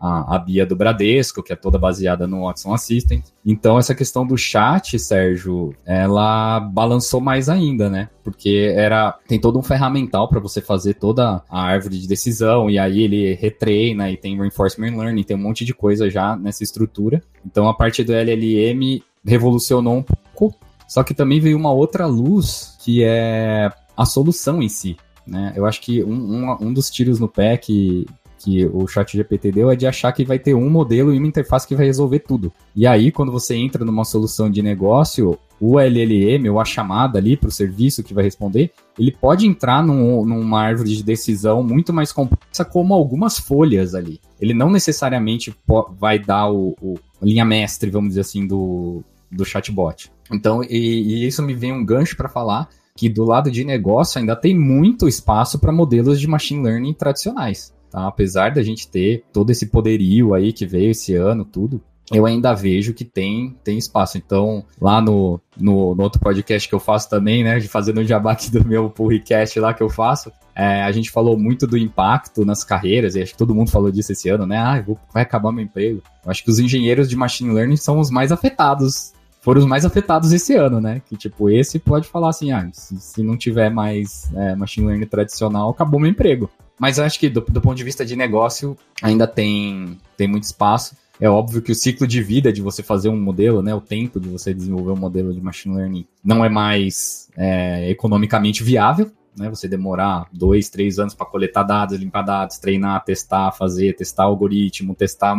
[0.00, 3.24] a, a Bia do Bradesco, que é toda baseada no Watson Assistant.
[3.44, 8.08] Então, essa questão do chat, Sérgio, ela balançou mais ainda, né?
[8.22, 12.78] Porque era tem todo um ferramental para você fazer toda a árvore de decisão, e
[12.78, 17.22] aí ele retreina, e tem reinforcement learning, tem um monte de coisa já nessa estrutura.
[17.44, 22.76] Então, a parte do LLM revolucionou um pouco, só que também veio uma outra luz,
[22.82, 24.96] que é a solução em si.
[25.26, 25.52] Né?
[25.56, 28.06] Eu acho que um, um, um dos tiros no pé que,
[28.44, 31.26] que o chat GPT deu é de achar que vai ter um modelo e uma
[31.26, 32.52] interface que vai resolver tudo.
[32.76, 37.38] E aí, quando você entra numa solução de negócio, o LLM, ou a chamada ali
[37.38, 41.90] para o serviço que vai responder, ele pode entrar num, numa árvore de decisão muito
[41.90, 44.20] mais complexa, como algumas folhas ali.
[44.38, 45.54] Ele não necessariamente
[45.98, 50.12] vai dar o, o linha mestre, vamos dizer assim, do, do chatbot.
[50.30, 54.20] Então, e, e isso me vem um gancho para falar que do lado de negócio
[54.20, 57.73] ainda tem muito espaço para modelos de machine learning tradicionais.
[57.94, 58.08] Tá?
[58.08, 61.80] Apesar da gente ter todo esse poderio aí que veio esse ano, tudo,
[62.12, 64.18] eu ainda vejo que tem, tem espaço.
[64.18, 68.04] Então, lá no, no, no outro podcast que eu faço também, né, de fazendo um
[68.04, 71.78] jabá aqui do meu podcast lá que eu faço, é, a gente falou muito do
[71.78, 74.56] impacto nas carreiras, e acho que todo mundo falou disso esse ano, né?
[74.56, 76.02] Ah, vou, vai acabar meu emprego.
[76.24, 79.84] Eu acho que os engenheiros de machine learning são os mais afetados, foram os mais
[79.84, 81.00] afetados esse ano, né?
[81.08, 85.06] Que tipo, esse pode falar assim, ah, se, se não tiver mais é, machine learning
[85.06, 86.50] tradicional, acabou meu emprego.
[86.78, 90.44] Mas eu acho que do, do ponto de vista de negócio, ainda tem, tem muito
[90.44, 90.96] espaço.
[91.20, 94.18] É óbvio que o ciclo de vida de você fazer um modelo, né, o tempo
[94.18, 99.48] de você desenvolver um modelo de machine learning não é mais é, economicamente viável, né,
[99.48, 104.94] você demorar dois, três anos para coletar dados, limpar dados, treinar, testar, fazer, testar algoritmo,
[104.94, 105.36] testar,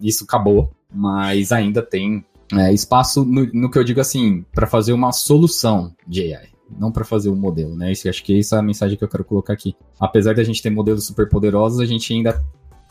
[0.00, 4.92] isso acabou, mas ainda tem é, espaço no, no, que eu digo assim, para fazer
[4.92, 7.92] uma solução de AI não para fazer um modelo, né?
[7.92, 9.74] Isso, acho que essa é a mensagem que eu quero colocar aqui.
[10.00, 12.42] Apesar da gente ter modelos super poderosos, a gente ainda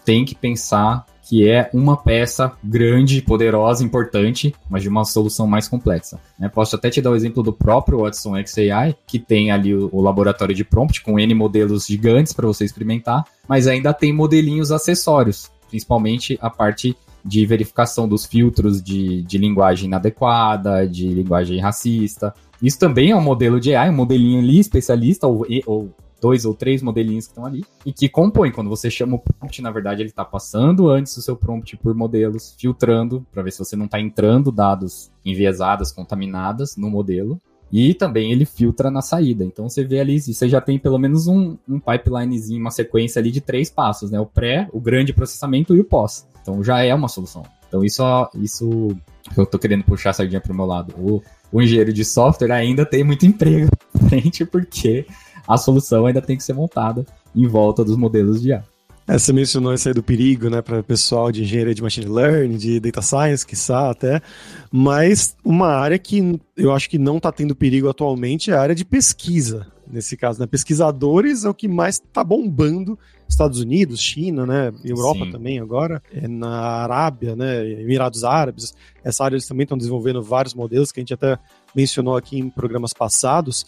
[0.03, 5.67] tem que pensar que é uma peça grande, poderosa, importante, mas de uma solução mais
[5.67, 6.19] complexa.
[6.38, 6.47] Né?
[6.47, 10.01] Posso até te dar o exemplo do próprio Watson XAI, que tem ali o, o
[10.01, 15.51] laboratório de prompt com N modelos gigantes para você experimentar, mas ainda tem modelinhos acessórios,
[15.67, 16.95] principalmente a parte
[17.26, 22.32] de verificação dos filtros de, de linguagem inadequada, de linguagem racista.
[22.66, 26.55] Isso também é um modelo de AI, um modelinho ali especialista, ou, ou dois ou
[26.55, 28.51] três modelinhos que estão ali, e que compõem.
[28.51, 31.93] Quando você chama o prompt, na verdade, ele está passando antes o seu prompt por
[31.93, 37.39] modelos, filtrando, para ver se você não está entrando dados enviesados, contaminadas no modelo.
[37.72, 39.43] E também ele filtra na saída.
[39.43, 43.30] Então você vê ali, você já tem pelo menos um, um pipelinezinho, uma sequência ali
[43.30, 44.20] de três passos, né?
[44.20, 46.28] O pré, o grande processamento e o pós.
[46.41, 47.43] Então já é uma solução.
[47.68, 48.03] Então isso,
[48.36, 48.95] isso
[49.36, 50.93] eu tô querendo puxar a sardinha pro meu lado.
[50.97, 51.22] O,
[51.56, 53.70] o engenheiro de software ainda tem muito emprego
[54.10, 55.06] frente, porque
[55.47, 58.62] a solução ainda tem que ser montada em volta dos modelos de IA.
[59.08, 62.08] É, você mencionou isso aí do perigo, né, para o pessoal de engenharia de machine
[62.08, 64.22] learning, de data science, quiçá até,
[64.70, 68.76] mas uma área que eu acho que não está tendo perigo atualmente é a área
[68.76, 69.66] de pesquisa.
[69.88, 75.25] Nesse caso, né, pesquisadores é o que mais está bombando Estados Unidos, China, né, Europa
[75.25, 75.31] Sim.
[75.31, 78.73] também agora, é na Arábia, né, Emirados Árabes.
[79.03, 81.38] Essa área eles também estão desenvolvendo vários modelos que a gente até
[81.75, 83.65] mencionou aqui em programas passados.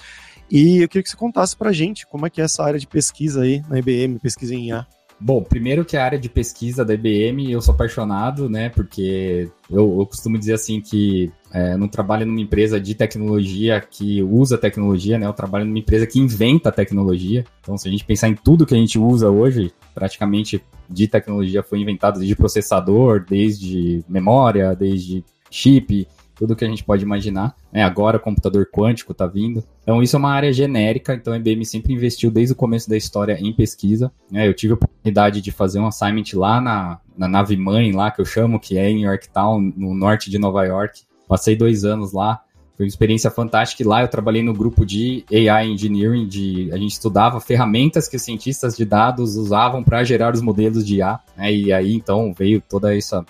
[0.50, 2.80] E eu queria que você contasse para a gente como é que é essa área
[2.80, 4.88] de pesquisa aí na IBM, pesquisa em IA.
[5.20, 8.70] Bom, primeiro que a área de pesquisa da IBM, eu sou apaixonado, né?
[8.70, 13.82] Porque eu, eu costumo dizer assim que é, eu não trabalho numa empresa de tecnologia
[13.82, 15.26] que usa tecnologia, né?
[15.26, 17.44] Eu trabalho numa empresa que inventa tecnologia.
[17.62, 21.64] Então, se a gente pensar em tudo que a gente usa hoje, praticamente de tecnologia
[21.64, 26.08] foi inventado desde processador, desde memória, desde chip,
[26.38, 27.56] tudo que a gente pode imaginar.
[27.72, 27.84] Né?
[27.84, 29.64] Agora, computador quântico está vindo.
[29.82, 31.14] Então, isso é uma área genérica.
[31.14, 34.12] Então, a IBM sempre investiu desde o começo da história em pesquisa.
[34.32, 34.48] Né?
[34.48, 38.22] Eu tive a oportunidade de fazer um assignment lá na, na nave mãe, lá que
[38.22, 41.02] eu chamo, que é em Yorktown, no norte de Nova York.
[41.28, 42.42] Passei dois anos lá.
[42.78, 43.82] Foi uma experiência fantástica.
[43.82, 48.16] E lá eu trabalhei no grupo de AI Engineering, de a gente estudava ferramentas que
[48.16, 51.20] os cientistas de dados usavam para gerar os modelos de IA.
[51.36, 51.52] Né?
[51.52, 53.26] E aí então veio toda essa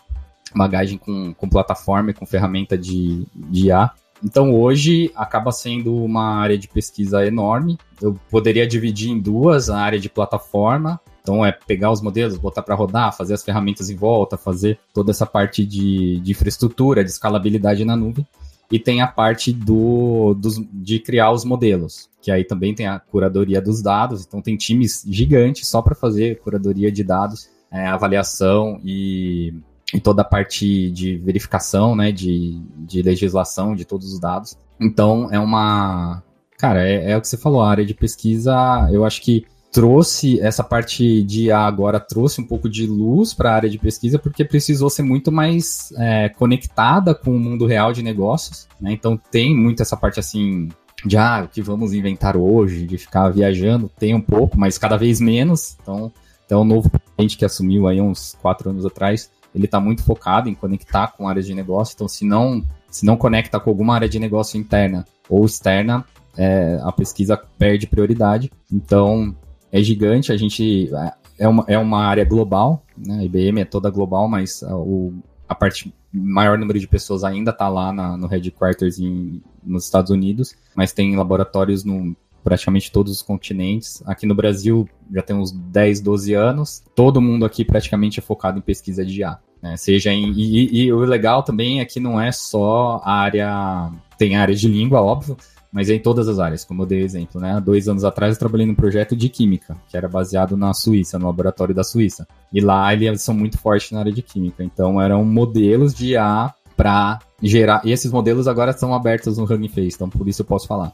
[0.56, 3.92] bagagem com, com plataforma e com ferramenta de, de IA.
[4.24, 7.78] Então hoje acaba sendo uma área de pesquisa enorme.
[8.02, 11.00] Eu poderia dividir em duas a área de plataforma.
[11.22, 15.12] Então é pegar os modelos, botar para rodar, fazer as ferramentas em volta, fazer toda
[15.12, 18.26] essa parte de, de infraestrutura, de escalabilidade na nuvem.
[18.72, 23.00] E tem a parte do, dos, de criar os modelos, que aí também tem a
[23.00, 24.26] curadoria dos dados.
[24.26, 29.54] Então tem times gigantes só para fazer curadoria de dados, é, avaliação e
[29.94, 34.58] em toda a parte de verificação, né, de, de legislação de todos os dados.
[34.80, 36.22] Então, é uma.
[36.58, 40.40] Cara, é, é o que você falou, a área de pesquisa, eu acho que trouxe
[40.40, 44.18] essa parte de IA agora trouxe um pouco de luz para a área de pesquisa
[44.18, 48.68] porque precisou ser muito mais é, conectada com o mundo real de negócios.
[48.80, 48.94] Né?
[48.94, 50.70] Então tem muito essa parte assim
[51.06, 54.98] de ah, o que vamos inventar hoje, de ficar viajando, tem um pouco, mas cada
[54.98, 55.78] vez menos.
[55.82, 56.12] Então,
[56.46, 60.50] então o novo presidente que assumiu aí uns quatro anos atrás ele está muito focado
[60.50, 61.94] em conectar com áreas de negócio.
[61.96, 66.06] Então, se não, se não conecta com alguma área de negócio interna ou externa,
[66.38, 68.52] é, a pesquisa perde prioridade.
[68.72, 69.36] Então,
[69.72, 70.32] é gigante.
[70.32, 73.20] A gente é, é uma, é uma área global, né?
[73.20, 75.14] A IBM é toda global, mas o,
[75.48, 80.12] a parte maior número de pessoas ainda está lá na, no headquarters em, nos Estados
[80.12, 82.16] Unidos, mas tem laboratórios no
[82.48, 84.02] praticamente todos os continentes.
[84.06, 86.82] Aqui no Brasil já tem uns 10, 12 anos.
[86.96, 89.38] Todo mundo aqui praticamente é focado em pesquisa de IA.
[89.62, 89.76] Né?
[89.76, 90.32] Seja em.
[90.32, 93.92] E, e, o legal também é que não é só a área.
[94.18, 95.36] Tem áreas de língua, óbvio,
[95.70, 97.52] mas é em todas as áreas, como eu dei exemplo, né?
[97.52, 101.20] Há dois anos atrás eu trabalhei num projeto de química, que era baseado na Suíça,
[101.20, 102.26] no laboratório da Suíça.
[102.54, 104.64] E lá eles são muito fortes na área de química.
[104.64, 107.82] Então eram modelos de IA para gerar.
[107.84, 110.94] E esses modelos agora são abertos no Hugging Face, então por isso eu posso falar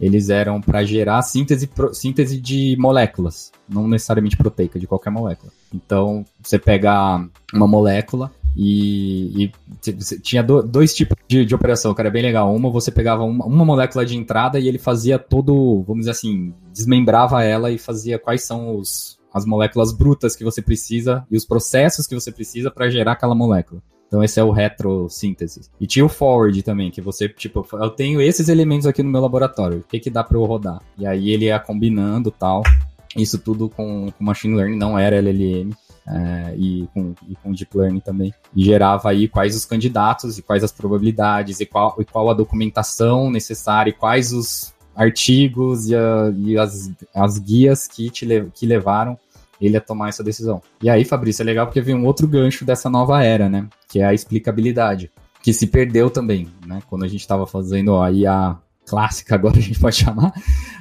[0.00, 5.52] eles eram para gerar síntese, síntese de moléculas, não necessariamente proteica, de qualquer molécula.
[5.74, 9.52] Então, você pega uma molécula e, e
[10.22, 12.54] tinha do, dois tipos de, de, operação, que era bem legal.
[12.54, 16.54] Uma, você pegava uma, uma, molécula de entrada e ele fazia todo, vamos dizer assim,
[16.72, 21.44] desmembrava ela e fazia quais são os, as moléculas brutas que você precisa e os
[21.44, 23.82] processos que você precisa para gerar aquela molécula.
[24.08, 25.68] Então esse é o retrossíntese.
[25.78, 29.20] E tinha o forward também, que você, tipo, eu tenho esses elementos aqui no meu
[29.20, 30.80] laboratório, o que que dá para eu rodar?
[30.98, 32.62] E aí ele ia combinando tal.
[33.16, 35.72] Isso tudo com, com machine learning, não era LLM.
[36.10, 38.32] É, e, com, e com deep learning também.
[38.56, 42.34] E gerava aí quais os candidatos e quais as probabilidades e qual, e qual a
[42.34, 48.64] documentação necessária e quais os artigos e, a, e as, as guias que, te, que
[48.64, 49.18] levaram
[49.60, 50.62] ele a tomar essa decisão.
[50.82, 53.68] E aí, Fabrício, é legal porque vem um outro gancho dessa nova era, né?
[53.88, 55.10] Que é a explicabilidade,
[55.42, 56.80] que se perdeu também, né?
[56.88, 60.32] Quando a gente estava fazendo a IA clássica, agora a gente pode chamar,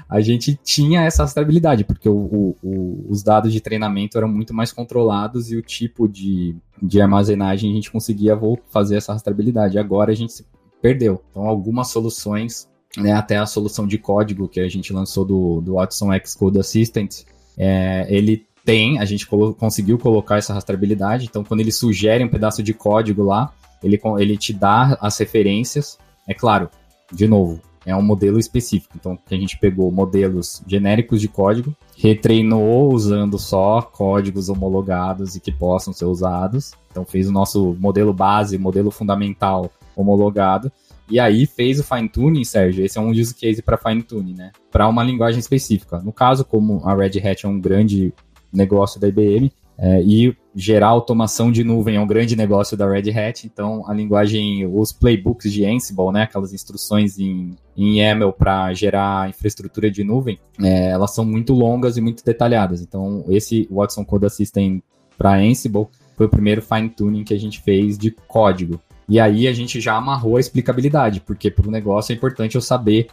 [0.10, 4.54] a gente tinha essa rastreabilidade, porque o, o, o, os dados de treinamento eram muito
[4.54, 9.78] mais controlados e o tipo de, de armazenagem a gente conseguia fazer essa rastreabilidade.
[9.78, 10.46] Agora a gente se
[10.82, 11.22] perdeu.
[11.32, 15.74] Então, algumas soluções, né, até a solução de código que a gente lançou do, do
[15.74, 17.24] Watson X Code Assistant,
[17.58, 21.24] é, ele tem, a gente colo conseguiu colocar essa rastreabilidade.
[21.24, 25.98] Então, quando ele sugere um pedaço de código lá, ele, ele te dá as referências.
[26.28, 26.70] É claro,
[27.10, 28.94] de novo, é um modelo específico.
[29.00, 35.52] Então, a gente pegou modelos genéricos de código, retreinou usando só códigos homologados e que
[35.52, 36.74] possam ser usados.
[36.92, 40.70] Então, fez o nosso modelo base, modelo fundamental homologado.
[41.10, 42.84] E aí fez o fine tuning, Sérgio.
[42.84, 44.52] Esse é um use case para fine tuning, né?
[44.70, 46.00] Para uma linguagem específica.
[46.00, 48.14] No caso, como a Red Hat é um grande
[48.52, 53.12] negócio da IBM é, e gerar automação de nuvem é um grande negócio da Red
[53.12, 58.74] Hat, então a linguagem, os playbooks de Ansible, né, aquelas instruções em, em YAML para
[58.74, 62.82] gerar infraestrutura de nuvem, é, elas são muito longas e muito detalhadas.
[62.82, 64.82] Então esse Watson Code Assistant
[65.16, 68.82] para Ansible foi o primeiro fine tuning que a gente fez de código.
[69.08, 72.62] E aí a gente já amarrou a explicabilidade, porque para o negócio é importante eu
[72.62, 73.08] saber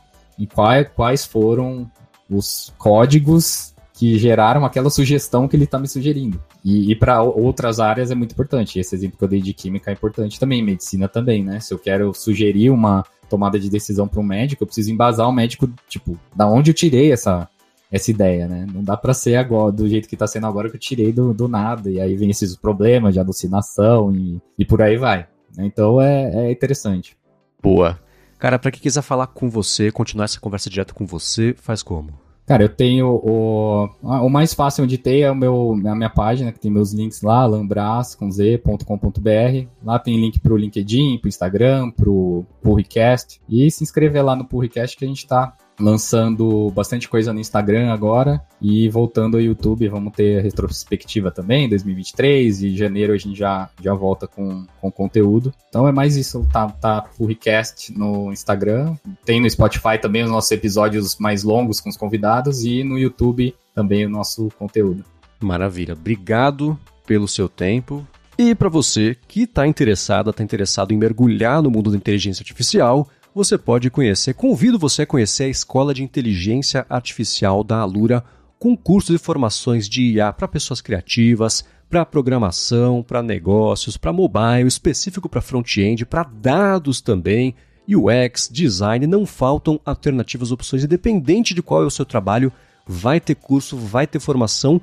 [0.55, 1.89] quais, quais foram
[2.29, 6.43] os códigos que geraram aquela sugestão que ele está me sugerindo.
[6.65, 8.81] E, e para outras áreas é muito importante.
[8.81, 11.61] Esse exemplo que eu dei de química é importante também, medicina também, né?
[11.61, 15.33] Se eu quero sugerir uma tomada de decisão para um médico, eu preciso embasar o
[15.33, 17.49] médico, tipo, da onde eu tirei essa,
[17.91, 18.67] essa ideia, né?
[18.75, 21.33] Não dá para ser agora do jeito que está sendo agora que eu tirei do,
[21.33, 21.89] do nada.
[21.89, 25.29] E aí vem esses problemas de alucinação e, e por aí vai.
[25.57, 27.17] Então é, é interessante.
[27.63, 28.01] Boa.
[28.41, 32.24] Cara, para quem quiser falar com você, continuar essa conversa direto com você, faz como?
[32.47, 36.53] Cara, eu tenho o, o mais fácil de ter é o meu, a minha página,
[36.53, 39.67] que tem meus links lá, lambras.com.br.
[39.83, 43.41] Lá tem link pro LinkedIn, pro Instagram, pro Purricast.
[43.49, 47.93] E se inscrever lá no Purricast que a gente tá lançando bastante coisa no Instagram
[47.93, 53.69] agora e voltando ao YouTube, vamos ter retrospectiva também, 2023 e janeiro a gente já,
[53.83, 55.53] já volta com, com conteúdo.
[55.69, 58.95] Então é mais isso, tá, tá Furricast no Instagram,
[59.25, 63.55] tem no Spotify também os nossos episódios mais longos com os convidados e no YouTube
[63.75, 65.05] também o nosso conteúdo.
[65.41, 68.07] Maravilha, obrigado pelo seu tempo.
[68.37, 73.09] E para você que está interessado, está interessado em mergulhar no mundo da inteligência artificial,
[73.35, 74.33] você pode conhecer.
[74.35, 78.23] Convido você a conhecer a Escola de Inteligência Artificial da Alura,
[78.59, 84.69] com cursos e formações de IA para pessoas criativas, para programação, para negócios, para mobile,
[84.69, 87.55] específico para front-end, para dados também,
[87.87, 92.53] UX, design, não faltam alternativas, opções, independente de qual é o seu trabalho,
[92.87, 94.81] vai ter curso, vai ter formação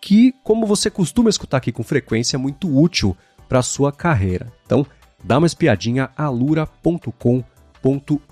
[0.00, 3.16] que, como você costuma escutar aqui com frequência, é muito útil
[3.48, 4.52] para a sua carreira.
[4.64, 4.86] Então,
[5.24, 7.53] dá uma espiadinha alura.com.br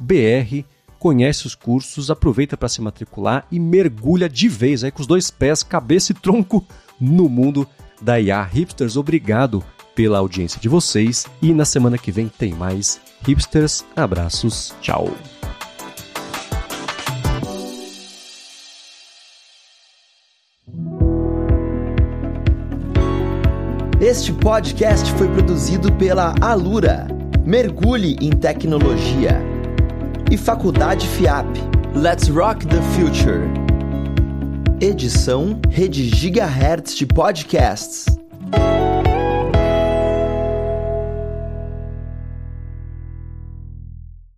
[0.01, 0.65] br
[0.99, 5.33] conhece os cursos, aproveita para se matricular e mergulha de vez aí com os dois
[5.33, 6.65] pés, cabeça e tronco
[7.01, 7.67] no mundo
[8.01, 8.43] da IA.
[8.45, 9.65] Hipsters, obrigado
[9.97, 13.85] pela audiência de vocês e na semana que vem tem mais Hipsters.
[13.97, 15.11] Abraços, tchau.
[24.01, 29.43] Este podcast foi produzido pela Alura Mergulhe em tecnologia.
[30.30, 31.47] E Faculdade FIAP.
[31.93, 33.43] Let's Rock the Future.
[34.80, 38.07] Edição Rede Gigahertz de Podcasts.